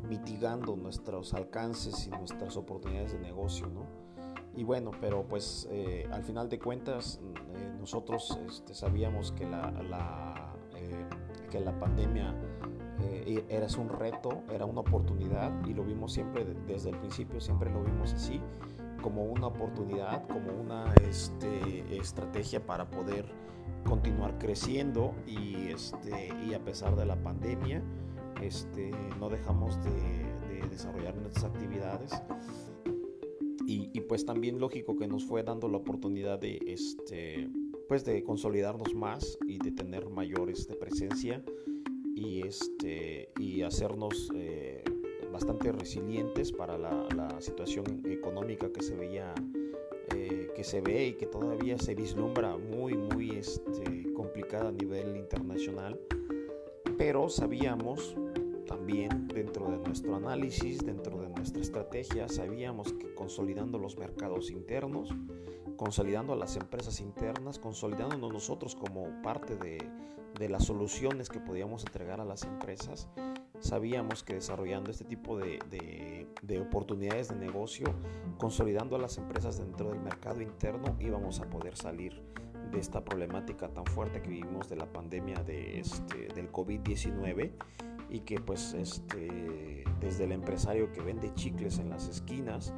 [0.08, 4.05] mitigando nuestros alcances y nuestras oportunidades de negocio, ¿no?
[4.56, 7.20] Y bueno, pero pues eh, al final de cuentas
[7.56, 11.06] eh, nosotros este, sabíamos que la, eh,
[11.50, 12.34] que la pandemia
[13.50, 17.84] era un reto, era una oportunidad y lo vimos siempre desde el principio, siempre lo
[17.84, 18.42] vimos así,
[19.02, 23.26] como una oportunidad, como una este, estrategia para poder
[23.86, 27.84] continuar creciendo y, este, y a pesar de la pandemia
[28.42, 29.92] este, no dejamos de,
[30.48, 32.12] de desarrollar nuestras actividades
[33.68, 37.50] y, pues también lógico que nos fue dando la oportunidad de este
[37.88, 41.44] pues de consolidarnos más y de tener mayor este, presencia
[42.16, 44.84] y este y hacernos eh,
[45.32, 47.06] bastante resilientes para la,
[47.40, 49.34] situación económica que se veía
[50.16, 55.18] eh, que se ve y que todavía se vislumbra muy muy este, complicada a nivel
[55.18, 56.00] internacional.
[56.98, 58.16] Pero sabíamos
[58.86, 65.10] también dentro de nuestro análisis, dentro de nuestra estrategia, sabíamos que consolidando los mercados internos,
[65.76, 69.80] consolidando a las empresas internas, consolidándonos nosotros como parte de,
[70.50, 73.10] las soluciones que podíamos entregar a las empresas,
[73.60, 77.88] sabíamos que desarrollando este tipo de, de, oportunidades de negocio,
[78.38, 82.22] consolidando a las empresas dentro del mercado interno, íbamos a poder salir
[82.72, 87.52] de esta problemática tan fuerte que vivimos de la pandemia de este, del COVID-19
[88.10, 92.74] y que pues este, desde el empresario que vende chicles en las esquinas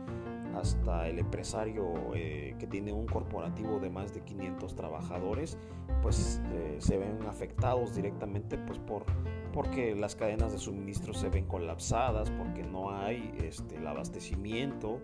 [0.55, 5.57] hasta el empresario eh, que tiene un corporativo de más de 500 trabajadores,
[6.01, 9.05] pues eh, se ven afectados directamente pues por
[9.53, 15.01] porque las cadenas de suministro se ven colapsadas, porque no hay este, el abastecimiento,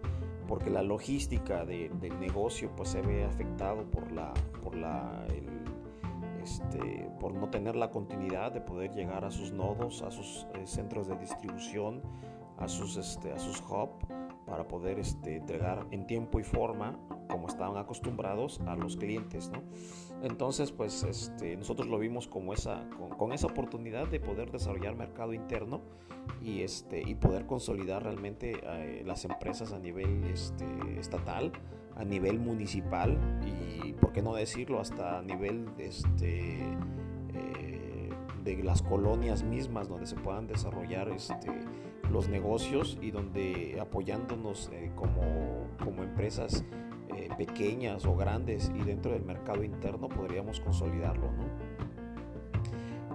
[0.47, 5.25] porque la logística del negocio pues se ve afectado por la por la
[6.43, 10.65] este, por no tener la continuidad de poder llegar a sus nodos, a sus eh,
[10.65, 12.01] centros de distribución,
[12.57, 14.05] a sus, este, a sus hubs
[14.45, 19.49] para poder este, entregar en tiempo y forma como estaban acostumbrados a los clientes.
[19.49, 19.63] ¿no?
[20.21, 22.87] Entonces, pues este, nosotros lo vimos como esa,
[23.17, 25.81] con, esa oportunidad de poder desarrollar mercado interno
[26.41, 30.65] y, este, y poder consolidar realmente eh, las empresas a nivel este,
[30.99, 31.51] estatal,
[31.95, 36.59] a nivel municipal y, por qué no decirlo, hasta a nivel este,
[37.33, 38.09] eh,
[38.43, 41.49] de las colonias mismas donde se puedan desarrollar este,
[42.13, 46.63] los negocios y donde apoyándonos eh, como, como, empresas
[47.15, 51.29] eh, pequeñas o grandes y dentro del mercado interno podríamos consolidarlo.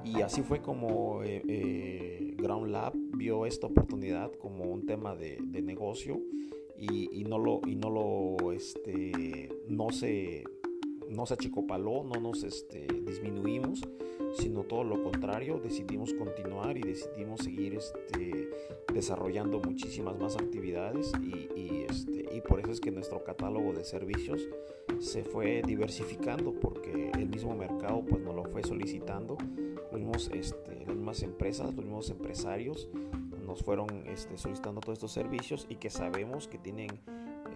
[0.04, 5.62] Y así fue como eh, Ground Lab vio esta oportunidad como un tema de, de
[5.62, 6.20] negocio
[6.78, 10.44] y, y, no lo, y no lo este, no se
[11.08, 13.82] no se achicopaló, no nos este, disminuimos,
[14.38, 18.50] sino todo lo contrario, decidimos continuar y decidimos seguir este,
[18.92, 21.12] desarrollando muchísimas más actividades
[21.56, 24.46] y, este, y por eso es que nuestro catálogo de servicios
[24.98, 29.38] se fue diversificando porque el mismo mercado pues nos lo fue solicitando,
[29.92, 32.88] los este, las mismas empresas, los mismos empresarios
[33.48, 37.00] nos fueron este, solicitando todos estos servicios y que sabemos que tienen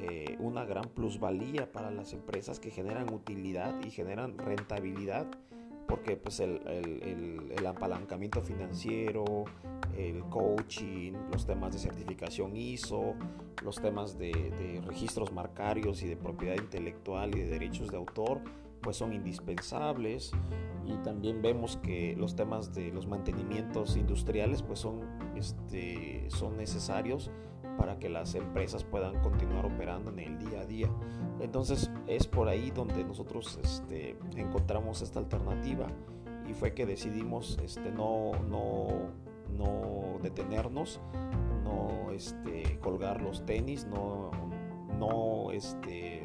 [0.01, 5.29] eh, una gran plusvalía para las empresas que generan utilidad y generan rentabilidad
[5.87, 9.45] porque pues el, el, apalancamiento financiero,
[9.97, 13.15] el coaching, los temas de certificación ISO,
[13.63, 18.41] los temas de, registros marcarios y de propiedad intelectual y de derechos de autor,
[18.83, 20.33] pues son indispensables
[20.87, 25.01] y también vemos que los temas de los mantenimientos industriales pues son,
[25.37, 27.31] este, son necesarios
[27.79, 30.91] para que las empresas puedan continuar operando en el día a día.
[31.41, 35.87] Entonces es por ahí donde nosotros este, encontramos esta alternativa
[36.49, 38.89] y fue que decidimos este, no, no,
[39.57, 41.01] no detenernos,
[41.65, 44.31] no este, colgar los tenis, no,
[44.99, 46.22] no este,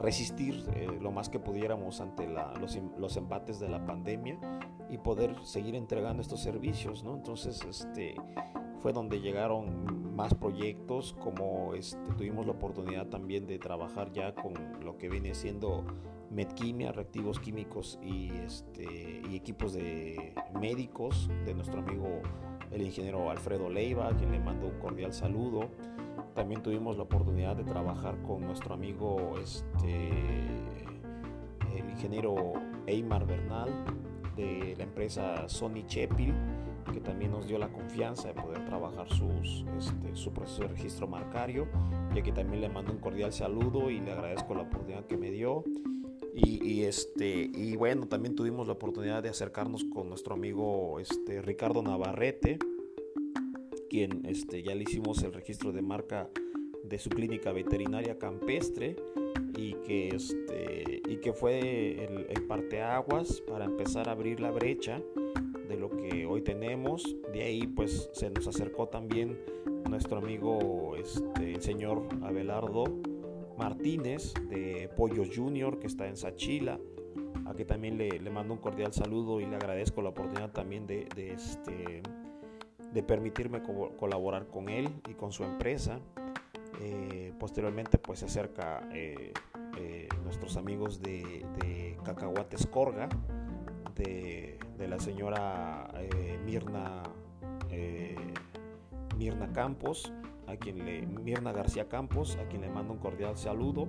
[0.00, 4.38] resistir eh, lo más que pudiéramos ante los, los, embates de la pandemia
[4.88, 7.04] y poder seguir entregando estos servicios.
[7.04, 7.14] ¿no?
[7.14, 8.14] Entonces este,
[8.80, 14.54] fue donde llegaron más proyectos, como este, tuvimos la oportunidad también de trabajar ya con
[14.82, 15.84] lo que viene siendo
[16.30, 22.22] Medquimia, reactivos químicos y, este, y equipos de médicos de nuestro amigo
[22.70, 25.70] el ingeniero Alfredo Leiva, a quien le mando un cordial saludo.
[26.34, 30.08] También tuvimos la oportunidad de trabajar con nuestro amigo este,
[31.76, 32.52] el ingeniero
[32.86, 33.68] Eymar Bernal
[34.36, 36.34] de la empresa Sony Chepil
[36.92, 41.06] que también nos dio la confianza de poder trabajar sus, este, su proceso de registro
[41.06, 41.68] marcario,
[42.14, 45.30] y aquí también le mando un cordial saludo y le agradezco la oportunidad que me
[45.30, 45.64] dio.
[46.32, 51.82] Y, este, y bueno, también tuvimos la oportunidad de acercarnos con nuestro amigo este, Ricardo
[51.82, 52.58] Navarrete,
[53.90, 56.30] quien este, ya le hicimos el registro de marca
[56.84, 58.96] de su clínica veterinaria campestre
[59.56, 65.02] y que, este, y que fue el, el parteaguas para empezar a abrir la brecha
[65.68, 67.16] de lo que hoy tenemos.
[67.32, 69.38] De ahí pues se nos acercó también
[69.88, 72.84] nuestro amigo este, el señor Abelardo
[73.58, 76.78] Martínez de Pollo Junior que está en Sachila.
[77.46, 80.86] A que también le, le, mando un cordial saludo y le agradezco la oportunidad también
[80.86, 82.00] de, de este,
[82.92, 86.00] de permitirme colaborar con él y con su empresa.
[86.80, 89.32] Eh, posteriormente pues se acerca eh,
[89.76, 93.08] eh, nuestros amigos de, de Cacahuates Corga,
[93.94, 95.92] de de la señora
[96.46, 97.02] Mirna,
[99.18, 100.10] Mirna Campos,
[100.46, 103.88] a quien le, Mirna García Campos, a quien le mando un cordial saludo.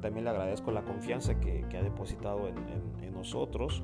[0.00, 3.82] También le agradezco la confianza que, ha depositado en, nosotros.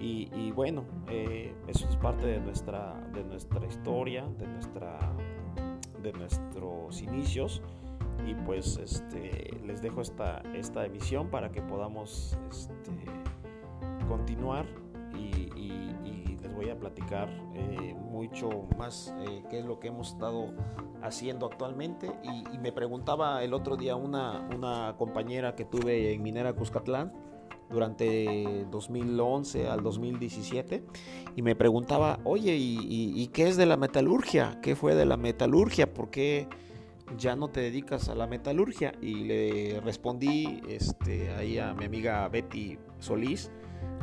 [0.00, 4.98] Y, bueno, eh, eso es parte de nuestra, de nuestra historia, de, nuestra,
[6.02, 7.62] de nuestros inicios.
[8.26, 13.04] Y pues este, les dejo esta, esta emisión para que podamos este,
[14.08, 14.66] continuar
[15.14, 15.48] y,
[16.40, 18.48] les voy a platicar eh, mucho
[18.78, 20.54] más eh, qué es lo que hemos estado
[21.02, 22.10] haciendo actualmente.
[22.22, 27.12] Y, me preguntaba el otro día una, una compañera que tuve en Minera Cuscatlán
[27.70, 30.82] durante 2011 al 2017
[31.36, 34.58] y me preguntaba, oye, ¿y, qué es de la metalurgia?
[34.60, 35.92] ¿Qué fue de la metalurgia?
[35.92, 36.48] ¿Por qué
[37.16, 42.28] ya no te dedicas a la metalurgia y le respondí este, ahí a mi amiga
[42.28, 43.50] Betty Solís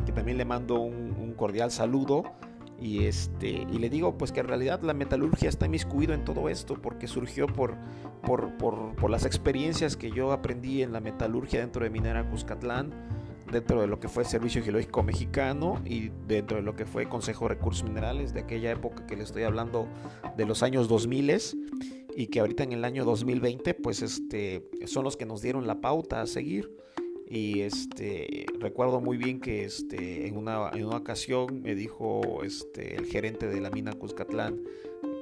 [0.06, 2.24] que también le mando un, cordial saludo
[2.80, 6.50] y este y le digo pues que en realidad la metalurgia está inmiscuido en todo
[6.50, 7.76] esto porque surgió por,
[8.24, 12.92] por, por, por, las experiencias que yo aprendí en la metalurgia dentro de Minera Cuscatlán
[13.52, 17.46] dentro de lo que fue Servicio Geológico Mexicano y dentro de lo que fue Consejo
[17.46, 19.88] de Recursos Minerales de aquella época que le estoy hablando
[20.36, 21.18] de los años 2000
[22.16, 25.82] y que ahorita en el año 2020 pues este son los que nos dieron la
[25.82, 26.76] pauta a seguir.
[27.30, 32.96] Y este recuerdo muy bien que este en una, en una ocasión me dijo este
[32.96, 34.64] el gerente de la mina Cuscatlán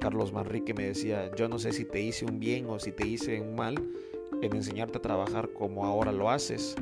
[0.00, 3.08] Carlos Manrique me decía yo no sé si te hice un bien o si te
[3.08, 3.74] hice un mal
[4.40, 6.76] en enseñarte a trabajar como ahora lo haces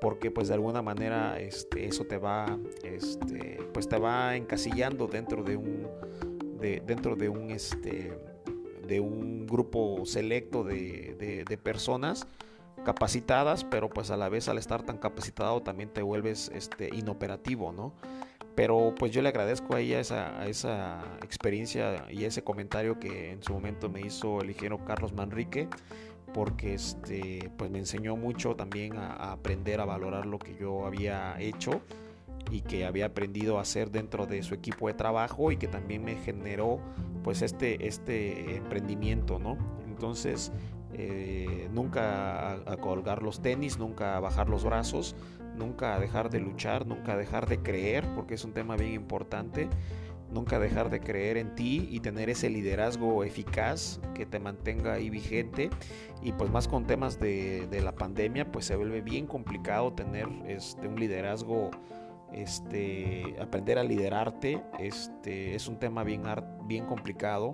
[0.00, 5.42] porque pues de alguna manera este, eso te va este, pues te va encasillando dentro
[5.42, 5.86] de un
[6.60, 8.18] de, dentro de un este
[8.86, 12.26] de un grupo selecto de, de, personas
[12.84, 17.72] capacitadas pero pues a la vez al estar tan capacitado también te vuelves este inoperativo
[17.72, 17.94] no
[18.54, 23.32] pero pues yo le agradezco a ella esa, a esa experiencia y ese comentario que
[23.32, 25.68] en su momento me hizo el ingeniero Carlos Manrique
[26.32, 31.40] porque este, pues me enseñó mucho también a, aprender a valorar lo que yo había
[31.40, 31.80] hecho
[32.50, 36.04] y que había aprendido a hacer dentro de su equipo de trabajo y que también
[36.04, 36.80] me generó
[37.24, 39.56] pues este, este emprendimiento, ¿no?
[39.86, 40.52] Entonces,
[40.92, 45.16] eh, nunca a, colgar los tenis, nunca a bajar los brazos,
[45.56, 48.92] nunca a dejar de luchar, nunca a dejar de creer, porque es un tema bien
[48.92, 49.68] importante
[50.30, 55.10] nunca dejar de creer en ti y tener ese liderazgo eficaz que te mantenga ahí
[55.10, 55.70] vigente.
[56.22, 60.88] Y pues más con temas de, la pandemia pues se vuelve bien complicado tener este,
[60.88, 61.70] un liderazgo
[62.32, 64.62] este, aprender a liderarte.
[64.78, 66.22] Este, es un tema bien,
[66.64, 67.52] bien complicado.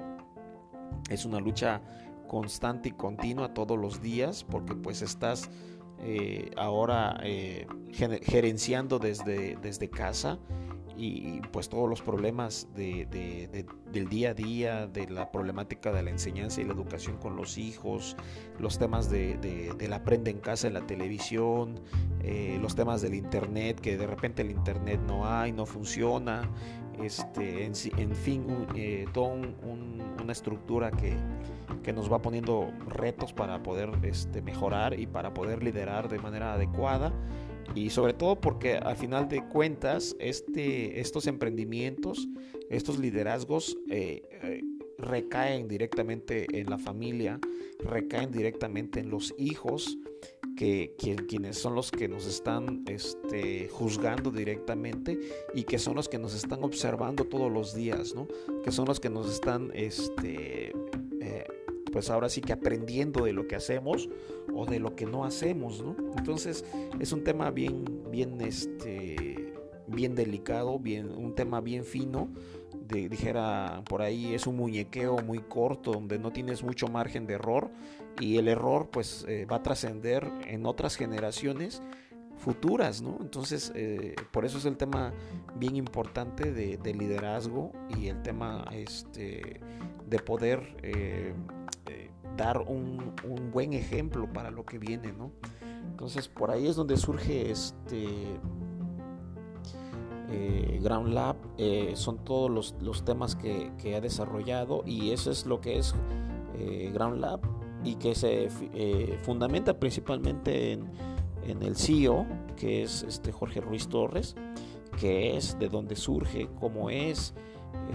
[1.11, 1.83] Es una lucha
[2.29, 5.51] constante y continua todos los días porque pues estás
[6.01, 10.39] eh, ahora eh, gerenciando desde, desde casa
[10.97, 13.07] y pues todos los problemas de,
[13.93, 17.59] del día a día, de la problemática de la enseñanza y la educación con los
[17.59, 18.17] hijos,
[18.59, 21.81] los temas de, la aprende en casa en la televisión,
[22.21, 26.51] eh, los temas del internet, que de repente el internet no hay, no funciona,
[27.03, 31.17] este, en, fin, eh, toda una estructura que,
[31.83, 36.55] que, nos va poniendo retos para poder este, mejorar y para poder liderar de manera
[36.55, 37.13] adecuada
[37.75, 42.29] y sobre todo porque al final de cuentas este, estos emprendimientos,
[42.71, 44.63] estos liderazgos eh, eh,
[44.99, 47.41] recaen directamente en la familia,
[47.81, 49.99] recaen directamente en los hijos,
[50.57, 50.95] que,
[51.29, 55.19] quienes son los que nos están este, juzgando directamente
[55.55, 58.29] y que son los que nos están observando todos los días, ¿no?
[58.63, 60.73] que son los que nos están este,
[61.93, 64.09] pues ahora sí que aprendiendo de lo que hacemos
[64.55, 65.95] o de lo que no hacemos, ¿no?
[66.17, 66.65] Entonces
[66.99, 69.55] es un tema bien, bien, este,
[69.87, 72.31] bien delicado, bien, un tema bien fino,
[72.89, 77.35] de, dijera por ahí es un muñequeo muy corto donde no tienes mucho margen de
[77.35, 77.71] error
[78.19, 81.83] y el error pues eh, va a trascender en otras generaciones
[82.43, 83.19] futuras, ¿no?
[83.21, 85.13] Entonces, eh, por eso es el tema
[85.55, 89.61] bien importante de, liderazgo y el tema este,
[90.07, 91.33] de poder eh,
[92.37, 93.13] dar un,
[93.53, 95.31] buen ejemplo para lo que viene, ¿no?
[95.91, 98.39] Entonces por ahí es donde surge este
[100.31, 105.61] eh, Ground Lab, eh, son todos los, temas que, ha desarrollado y eso es lo
[105.61, 105.95] que es
[106.55, 107.41] eh, Ground Lab
[107.85, 108.49] y que se
[109.23, 110.91] fundamenta principalmente en,
[111.45, 112.27] en, el CEO,
[112.57, 114.37] que es este Jorge Ruiz Torres,
[114.99, 117.35] que es de donde surge, cómo es,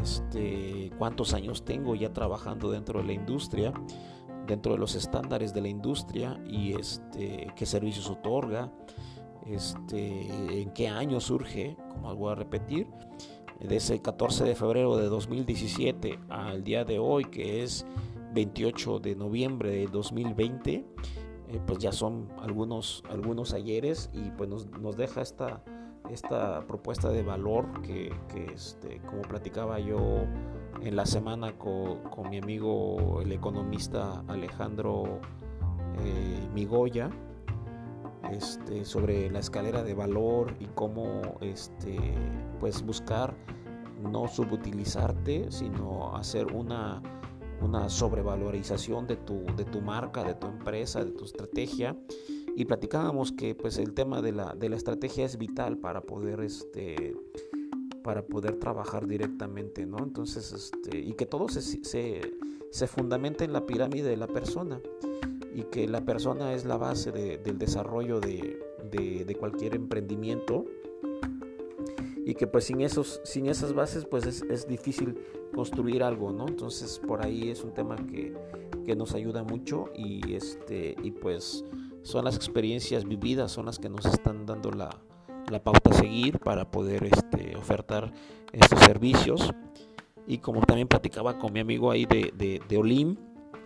[0.01, 3.73] este, cuántos años tengo ya trabajando dentro de la industria
[4.47, 8.71] dentro de los estándares de la industria y este, qué servicios otorga,
[9.45, 12.87] este, en qué año surge, como voy a repetir,
[13.59, 17.85] desde el 14 de febrero de 2017 al día de hoy, que es
[18.33, 20.85] 28 de noviembre de 2020, eh,
[21.65, 25.63] pues ya son algunos, algunos ayeres y pues nos, nos deja esta,
[26.11, 28.11] esta propuesta de valor que,
[28.53, 30.25] este, como platicaba yo
[30.81, 35.19] en la semana con, mi amigo el economista Alejandro
[35.99, 37.09] eh, Migoya
[38.31, 41.97] este, sobre la escalera de valor y cómo este,
[42.59, 43.35] pues buscar
[44.01, 47.01] no subutilizarte, sino hacer una,
[47.61, 51.95] una sobrevalorización de tu, de tu marca, de tu empresa, de tu estrategia.
[52.57, 56.41] Y platicábamos que pues, el tema de la, de la estrategia es vital para poder
[56.41, 57.15] este,
[58.03, 59.99] para poder trabajar directamente, ¿no?
[59.99, 64.81] Entonces, este, y que todo se, se fundamenta en la pirámide de la persona
[65.57, 70.65] y que la persona es la base del desarrollo de, cualquier emprendimiento
[72.25, 75.17] y que pues sin esos sin esas bases pues es, difícil
[75.55, 78.33] construir algo no entonces por ahí es un tema que,
[78.95, 81.65] nos ayuda mucho y este y pues
[82.07, 84.89] son las experiencias vividas son las que nos están dando la,
[85.61, 88.13] pauta a seguir para poder este, ofertar
[88.53, 89.53] estos servicios
[90.25, 93.17] y como también platicaba con mi amigo ahí de, de, Olim,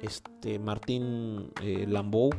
[0.01, 2.31] este Martín eh, Lambou,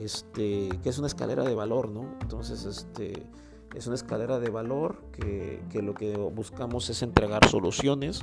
[0.00, 2.16] este, que es una escalera de valor, ¿no?
[2.22, 3.26] Entonces, este,
[3.74, 8.22] es una escalera de valor que, lo que buscamos es entregar soluciones,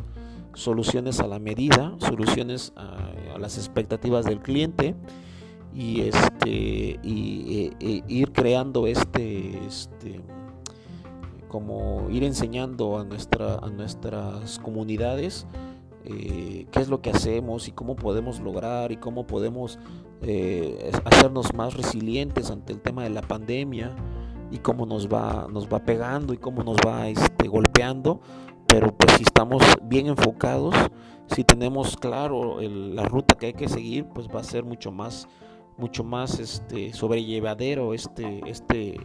[0.54, 4.96] soluciones a la medida, soluciones a, las expectativas del cliente
[5.78, 10.22] y, este, y, e, e, ir creando este, este
[11.48, 15.46] como ir enseñando a, nuestra, a nuestras comunidades
[16.04, 19.78] eh, qué es lo que hacemos y cómo podemos lograr y cómo podemos
[20.24, 23.96] eh, hacernos más resilientes ante el tema de la pandemia
[24.50, 28.20] y cómo nos va, nos va pegando y cómo nos va este, golpeando.
[28.68, 30.74] Pero pues si estamos bien enfocados,
[31.28, 35.28] si tenemos claro la ruta que hay que seguir, pues va a ser mucho más,
[35.78, 39.00] mucho más este, sobrellevadero este, este,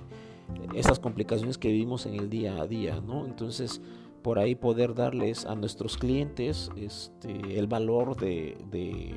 [0.75, 3.27] esas complicaciones que vivimos en el día a día, ¿no?
[3.27, 3.81] Entonces,
[4.23, 9.15] por ahí poder darles a nuestros clientes este, el valor de, de,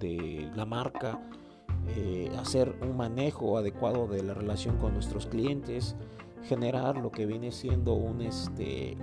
[0.00, 1.20] eh, la marca,
[1.96, 5.96] eh, hacer un manejo adecuado de la relación con nuestros clientes,
[6.44, 8.96] generar lo que viene siendo un, este,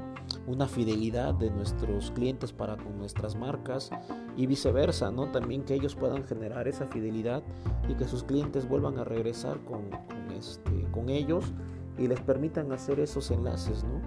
[0.47, 3.89] una fidelidad de nuestros clientes para con nuestras marcas
[4.37, 5.31] y viceversa, ¿no?
[5.31, 7.43] También que ellos puedan generar esa fidelidad
[7.89, 9.89] y que sus clientes vuelvan a regresar con,
[10.37, 11.53] este, con ellos
[11.97, 14.01] y les permitan hacer esos enlaces, ¿no?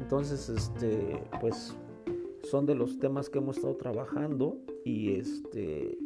[0.00, 1.76] Entonces, este, pues
[2.42, 5.98] son de los temas que hemos estado trabajando y este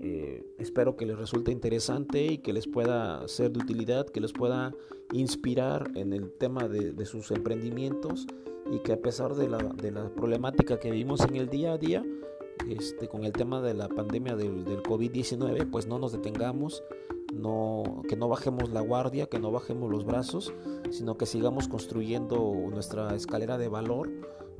[0.00, 4.32] eh, espero que les resulte interesante y que les pueda ser de utilidad, que les
[4.32, 4.74] pueda
[5.12, 8.26] inspirar en el tema de, sus emprendimientos
[8.70, 11.78] y que a pesar de la, de la, problemática que vivimos en el día a
[11.78, 12.04] día,
[12.68, 16.82] este, con el tema de la pandemia del, del COVID-19, pues no nos detengamos,
[17.32, 20.52] no, que no bajemos la guardia, que no bajemos los brazos,
[20.90, 24.10] sino que sigamos construyendo nuestra escalera de valor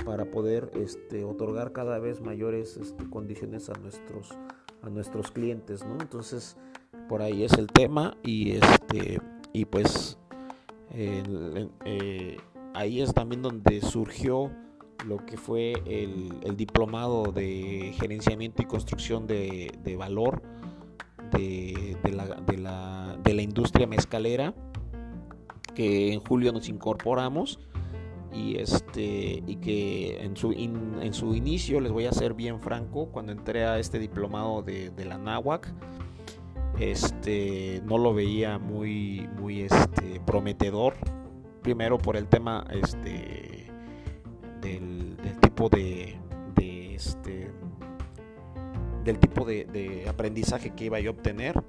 [0.05, 4.31] para poder este, otorgar cada vez mayores este, condiciones a nuestros,
[4.83, 5.97] a nuestros clientes, ¿no?
[6.01, 6.57] Entonces,
[7.09, 9.21] por ahí es el tema y, este,
[9.53, 10.19] y pues
[10.91, 12.37] eh,
[12.75, 14.51] ahí es también donde surgió
[15.07, 20.43] lo que fue el, diplomado de gerenciamiento y construcción de, valor
[21.33, 24.55] de, la, industria mezcalera
[25.75, 27.59] que en julio nos incorporamos
[28.33, 33.07] y este y que en su, en su inicio les voy a ser bien franco
[33.07, 35.72] cuando entré a este diplomado de, la náhuac
[36.81, 40.95] este no lo veía muy muy este prometedor
[41.65, 43.67] primero por el tema este
[44.61, 46.17] del, tipo de,
[46.59, 47.51] este
[49.03, 51.61] del tipo de, aprendizaje que iba a obtener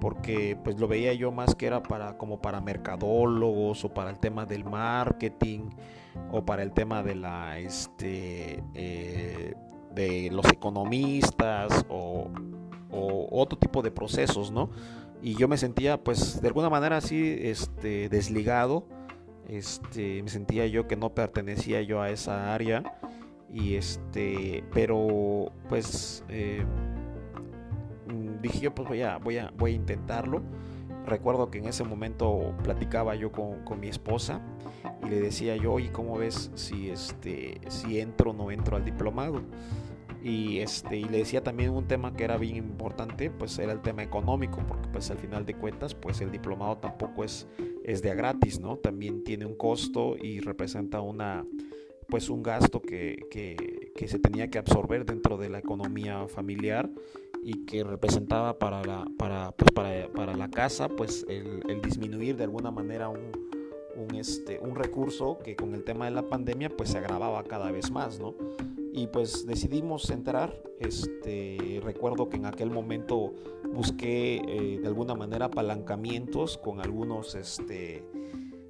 [0.00, 4.18] porque pues lo veía yo más que era para como para mercadólogos o para el
[4.20, 5.70] tema del marketing
[6.30, 9.54] o para el tema de la este eh,
[9.94, 12.30] de los economistas o,
[12.90, 14.70] otro tipo de procesos no
[15.20, 18.86] y yo me sentía pues de alguna manera así este desligado
[19.48, 22.98] este me sentía yo que no pertenecía yo a esa área
[23.52, 26.64] y este, pero pues eh,
[28.06, 30.42] mm, dije yo pues voy a, voy a, voy a intentarlo.
[31.06, 34.42] Recuerdo que en ese momento platicaba yo con, mi esposa
[35.02, 38.84] y le decía yo, oye, ¿cómo ves si, este, si entro o no entro al
[38.84, 39.40] diplomado?
[40.22, 43.80] Y, este, y le decía también un tema que era bien importante, pues era el
[43.80, 47.46] tema económico, porque pues al final de cuentas, pues el diplomado tampoco es,
[47.84, 48.76] es de gratis, ¿no?
[48.76, 51.46] También tiene un costo y representa una,
[52.08, 56.88] pues un gasto que, que, se tenía que absorber dentro de la economía familiar
[57.42, 62.36] y que representaba para la, para, pues para, para la casa pues el, el, disminuir
[62.36, 63.32] de alguna manera un,
[63.96, 67.70] un, este, un recurso que con el tema de la pandemia pues se agravaba cada
[67.70, 68.34] vez más, ¿no?
[68.92, 73.34] Y pues decidimos entrar, este, recuerdo que en aquel momento
[73.72, 78.04] busqué eh, de alguna manera apalancamientos con algunos, este,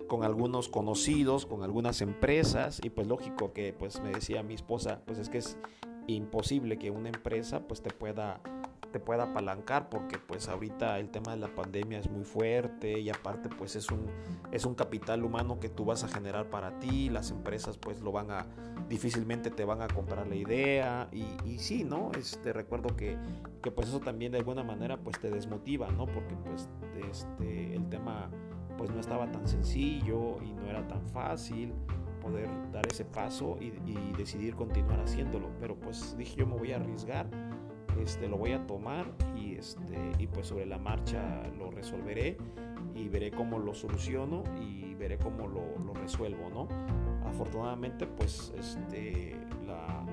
[0.09, 5.03] con algunos conocidos, con algunas empresas y pues lógico que pues me decía mi esposa,
[5.07, 5.57] pues es que es
[6.09, 8.41] imposible que una empresa pues te pueda
[8.93, 13.11] te pueda apalancar porque pues ahorita el tema de la pandemia es muy fuerte y
[13.11, 14.07] aparte pues es un,
[14.51, 18.13] es un capital humano que tú vas a generar para ti, las empresas pues lo
[18.13, 18.47] van a,
[18.89, 22.11] difícilmente te van a comprar la idea y, y sí, ¿no?
[22.19, 23.19] Este, recuerdo que,
[23.63, 26.07] que, pues eso también de alguna manera pues te desmotiva, ¿no?
[26.07, 26.69] Porque pues
[27.11, 28.31] este, el tema
[28.79, 31.75] pues no estaba tan sencillo y no era tan fácil
[32.23, 36.73] poder dar ese paso y, y decidir continuar haciéndolo, pero pues dije yo me voy
[36.73, 37.29] a arriesgar
[38.03, 42.37] este, lo voy a tomar y, este, y pues sobre la marcha lo resolveré
[42.95, 46.69] y veré cómo lo soluciono y veré cómo lo, lo resuelvo, ¿no?
[47.29, 49.37] Afortunadamente, pues este,
[49.67, 50.05] la,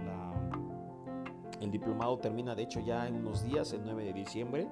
[1.61, 4.67] el diplomado termina de hecho ya en unos días, el 9 de diciembre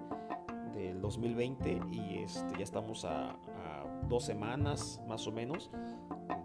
[0.76, 5.72] del 2020 y este, ya estamos a, a dos semanas más o menos,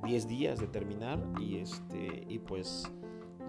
[0.04, 2.90] 10 días de terminar y, este, y pues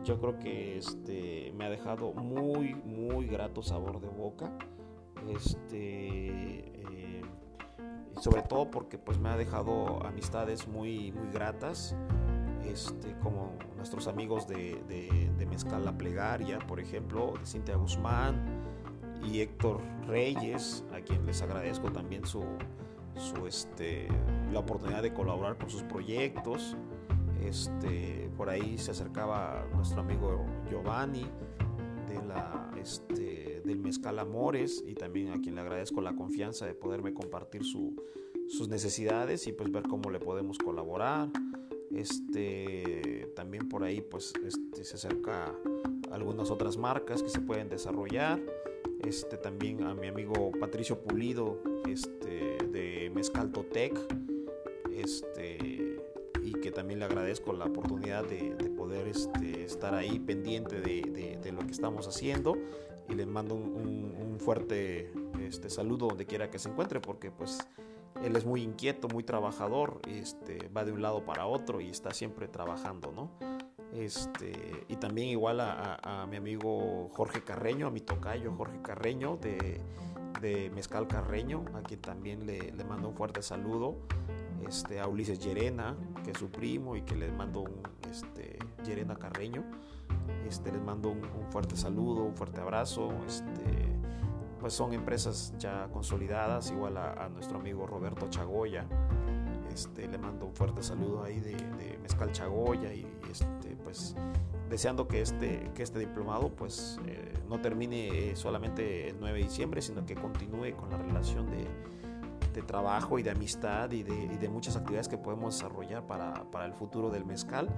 [0.04, 4.52] yo creo que este, me ha dejado muy, muy grato sabor de boca.
[5.30, 7.22] Este, eh,
[8.20, 11.95] sobre todo porque pues me ha dejado amistades muy, muy gratas.
[12.66, 18.36] Este, como nuestros amigos de, de, Mezcal La Plegaria, por ejemplo, de Cintia Guzmán
[19.24, 22.43] y Héctor Reyes, a quien les agradezco también su,
[23.16, 24.08] su este,
[24.52, 26.78] la oportunidad de colaborar con sus proyectos.
[27.44, 31.26] Este, por ahí se acercaba nuestro amigo Giovanni
[32.08, 36.74] de la, este, del Mezcal Amores y también a quien le agradezco la confianza de
[36.74, 41.30] poderme compartir sus necesidades y pues ver cómo le podemos colaborar.
[41.92, 45.56] Este, también por ahí pues este, se acerca
[46.12, 48.40] algunas otras marcas que se pueden desarrollar.
[49.04, 53.98] Este, también a mi amigo Patricio Pulido este, de Mezcal Totec.
[56.70, 61.72] Que también le agradezco la oportunidad de, poder este, estar ahí pendiente de, lo que
[61.72, 62.55] estamos haciendo
[63.09, 65.11] y le mando un, fuerte
[65.41, 67.67] este, saludo donde quiera que se encuentre porque pues
[68.24, 72.13] él es muy inquieto, muy trabajador, este, va de un lado para otro y está
[72.13, 73.32] siempre trabajando, ¿no?
[73.91, 74.53] Este,
[74.88, 79.82] y también igual a, mi amigo Jorge Carreño, a mi tocayo Jorge Carreño de,
[80.74, 83.97] Mezcal Carreño, a quien también le, le mando un fuerte saludo
[84.68, 89.16] este, a Ulises Llerena, que es su primo y que les mando un este, Llerena
[89.16, 89.64] Carreño.
[90.47, 93.12] Este, les mando un, fuerte saludo, un fuerte abrazo.
[93.28, 93.53] Este,
[94.60, 98.86] pues son empresas ya consolidadas, igual a, nuestro amigo Roberto Chagoya.
[99.72, 101.55] Este, le mando un fuerte saludo ahí de,
[102.01, 104.16] Mezcal Chagoya y este, pues
[104.70, 109.82] deseando que este, que este diplomado pues eh, no termine solamente el 9 de diciembre,
[109.82, 111.68] sino que continúe con la relación de,
[112.66, 117.26] trabajo y de amistad y de, muchas actividades que podemos desarrollar para, el futuro del
[117.26, 117.70] mezcal.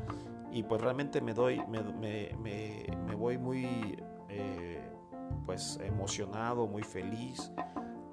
[0.52, 3.98] Y pues realmente me doy, me, voy muy
[4.30, 4.82] eh,
[5.46, 7.52] pues emocionado, muy feliz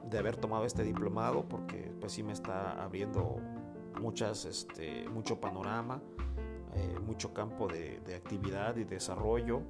[0.08, 3.40] de haber tomado este diplomado porque pues sí me está abriendo
[4.00, 6.00] muchas, este, mucho panorama,
[6.74, 9.62] eh, mucho campo de, actividad y desarrollo.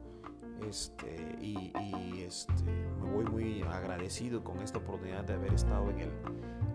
[0.68, 2.64] Este, y, y este,
[3.00, 6.10] me voy muy agradecido con esta oportunidad de haber estado en el,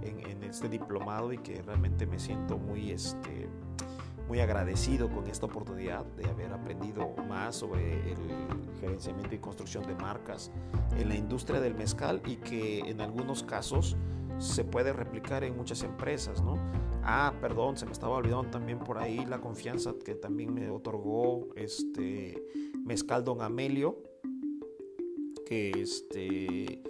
[0.06, 3.50] en, este diplomado y que realmente me siento muy, este,
[4.28, 8.18] muy agradecido con esta oportunidad de haber aprendido más sobre el
[8.80, 10.52] gerenciamiento y construcción de marcas
[10.96, 13.98] en la industria del mezcal y que en algunos casos
[14.38, 16.58] se puede replicar en muchas empresas, ¿no?
[17.04, 21.50] Ah, perdón, se me estaba olvidando también por ahí la confianza que también me otorgó
[21.56, 22.42] este
[22.86, 23.98] Mezcal Don Amelio,
[25.46, 26.82] que este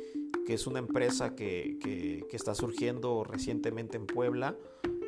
[0.45, 4.57] que es una empresa que, que, está surgiendo recientemente en Puebla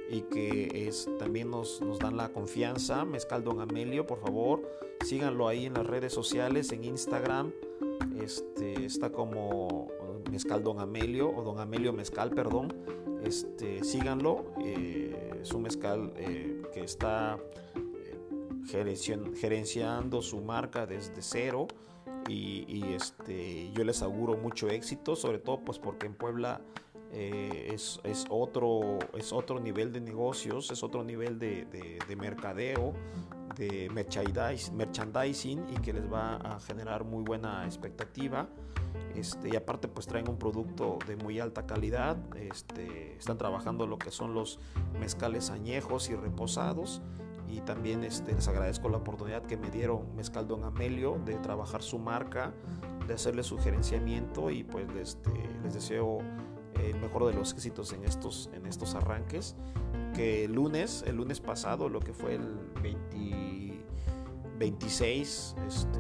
[0.09, 3.03] y que es, también nos, nos, dan la confianza.
[3.03, 4.61] Mezcal Don Amelio, por favor,
[5.03, 7.51] síganlo ahí en las redes sociales, en Instagram.
[8.21, 9.89] Este, está como
[10.31, 12.73] Mezcal Don Amelio o Don Amelio Mezcal, perdón.
[13.23, 14.45] Este, síganlo.
[14.63, 17.39] Eh, es un mezcal eh, que está
[17.75, 18.95] eh,
[19.36, 21.67] gerenciando su marca desde cero
[22.28, 26.61] y, este, yo les auguro mucho éxito, sobre todo pues porque en Puebla
[27.11, 32.93] eh, es, es, otro, es otro nivel de negocios, es otro nivel de, de, mercadeo,
[33.55, 38.47] de merchandising y que les va a generar muy buena expectativa.
[39.15, 43.97] Este, y aparte pues traen un producto de muy alta calidad, este, están trabajando lo
[43.97, 44.59] que son los
[44.99, 47.01] mezcales añejos y reposados
[47.48, 51.82] y también este, les agradezco la oportunidad que me dieron Mezcal Don Amelio de trabajar
[51.84, 52.54] su marca,
[53.08, 55.32] de hacerle su gerenciamiento y pues este,
[55.64, 56.20] les deseo
[56.84, 59.56] el mejor de los éxitos en estos, en estos arranques.
[60.14, 62.58] Que el lunes, el lunes pasado, lo que fue el
[64.58, 66.00] 26 este,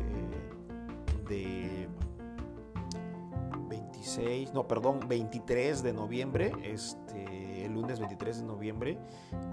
[1.27, 1.89] de
[3.67, 7.34] 26, no, perdón, 23 de noviembre, este,
[7.65, 8.97] el lunes 23 de noviembre,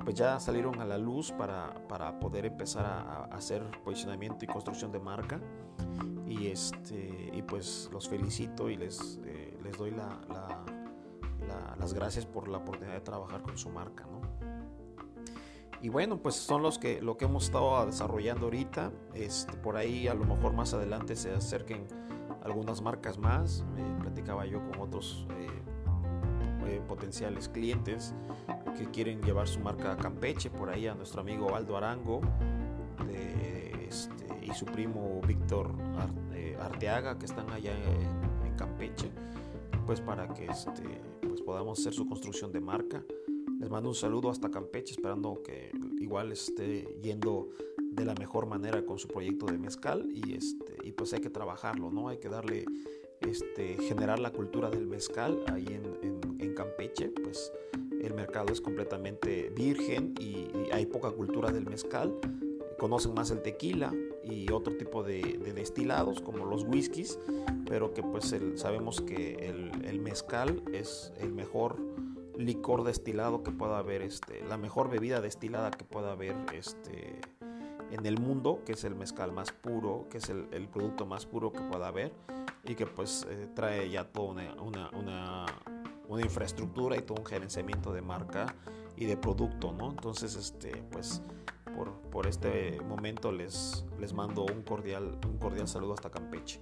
[0.05, 4.93] pues ya salieron a la luz para, para poder empezar a, hacer posicionamiento y construcción
[4.93, 5.41] de marca.
[6.27, 10.19] Y, este, y pues los felicito y les, eh, les doy la,
[11.79, 14.07] las gracias por la oportunidad de trabajar con su marca.
[14.07, 14.21] ¿no?
[15.83, 18.93] Y bueno, pues son los que, lo que hemos estado desarrollando ahorita.
[19.15, 21.89] Este, por ahí a lo mejor más adelante se acerquen
[22.45, 23.65] algunas marcas más.
[23.75, 25.49] Me platicaba yo con otros eh,
[26.67, 28.15] eh, potenciales clientes
[28.79, 30.51] que quieren llevar su marca a Campeche.
[30.51, 32.21] Por ahí a nuestro amigo Aldo Arango
[33.09, 35.71] este, y su primo Víctor
[36.35, 39.11] eh, Arteaga que están allá en, en, Campeche.
[39.87, 40.83] Pues para que este,
[41.27, 43.05] pues podamos hacer su construcción de marca.
[43.59, 47.49] Les mando un saludo hasta Campeche, esperando que igual esté yendo
[47.93, 51.31] de la mejor manera con su proyecto de mezcal y, este, y pues hay que
[51.31, 52.09] trabajarlo, ¿no?
[52.09, 52.65] Hay que darle,
[53.29, 55.93] este, generar la cultura del mezcal ahí en,
[56.55, 57.51] Campeche, pues
[58.03, 62.15] el mercado es completamente virgen y, hay poca cultura del mezcal.
[62.79, 63.93] Conocen más el tequila
[64.23, 65.23] y otro tipo de,
[65.55, 67.19] destilados como los whiskies,
[67.67, 71.79] pero que pues sabemos que el, el mezcal es el mejor
[72.37, 77.21] licor destilado que pueda haber, este, la mejor bebida destilada que pueda haber este,
[77.91, 81.53] en el mundo, que es el mezcal más puro, que es el, producto más puro
[81.53, 82.13] que pueda haber
[82.65, 85.47] y que pues eh, trae ya toda una, una,
[86.09, 88.55] una, infraestructura y todo un gerenciamiento de marca
[88.97, 89.91] y de producto, ¿no?
[89.91, 91.23] Entonces, este, pues
[91.75, 96.61] por, por este momento les, les mando un cordial, un cordial saludo hasta Campeche.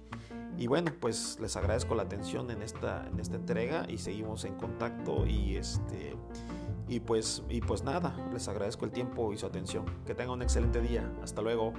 [0.57, 4.55] Y bueno, pues les agradezco la atención en esta, en esta entrega y seguimos en
[4.55, 6.15] contacto y este
[6.87, 9.85] y pues y pues nada, les agradezco el tiempo y su atención.
[10.05, 11.09] Que tengan un excelente día.
[11.23, 11.73] Hasta luego.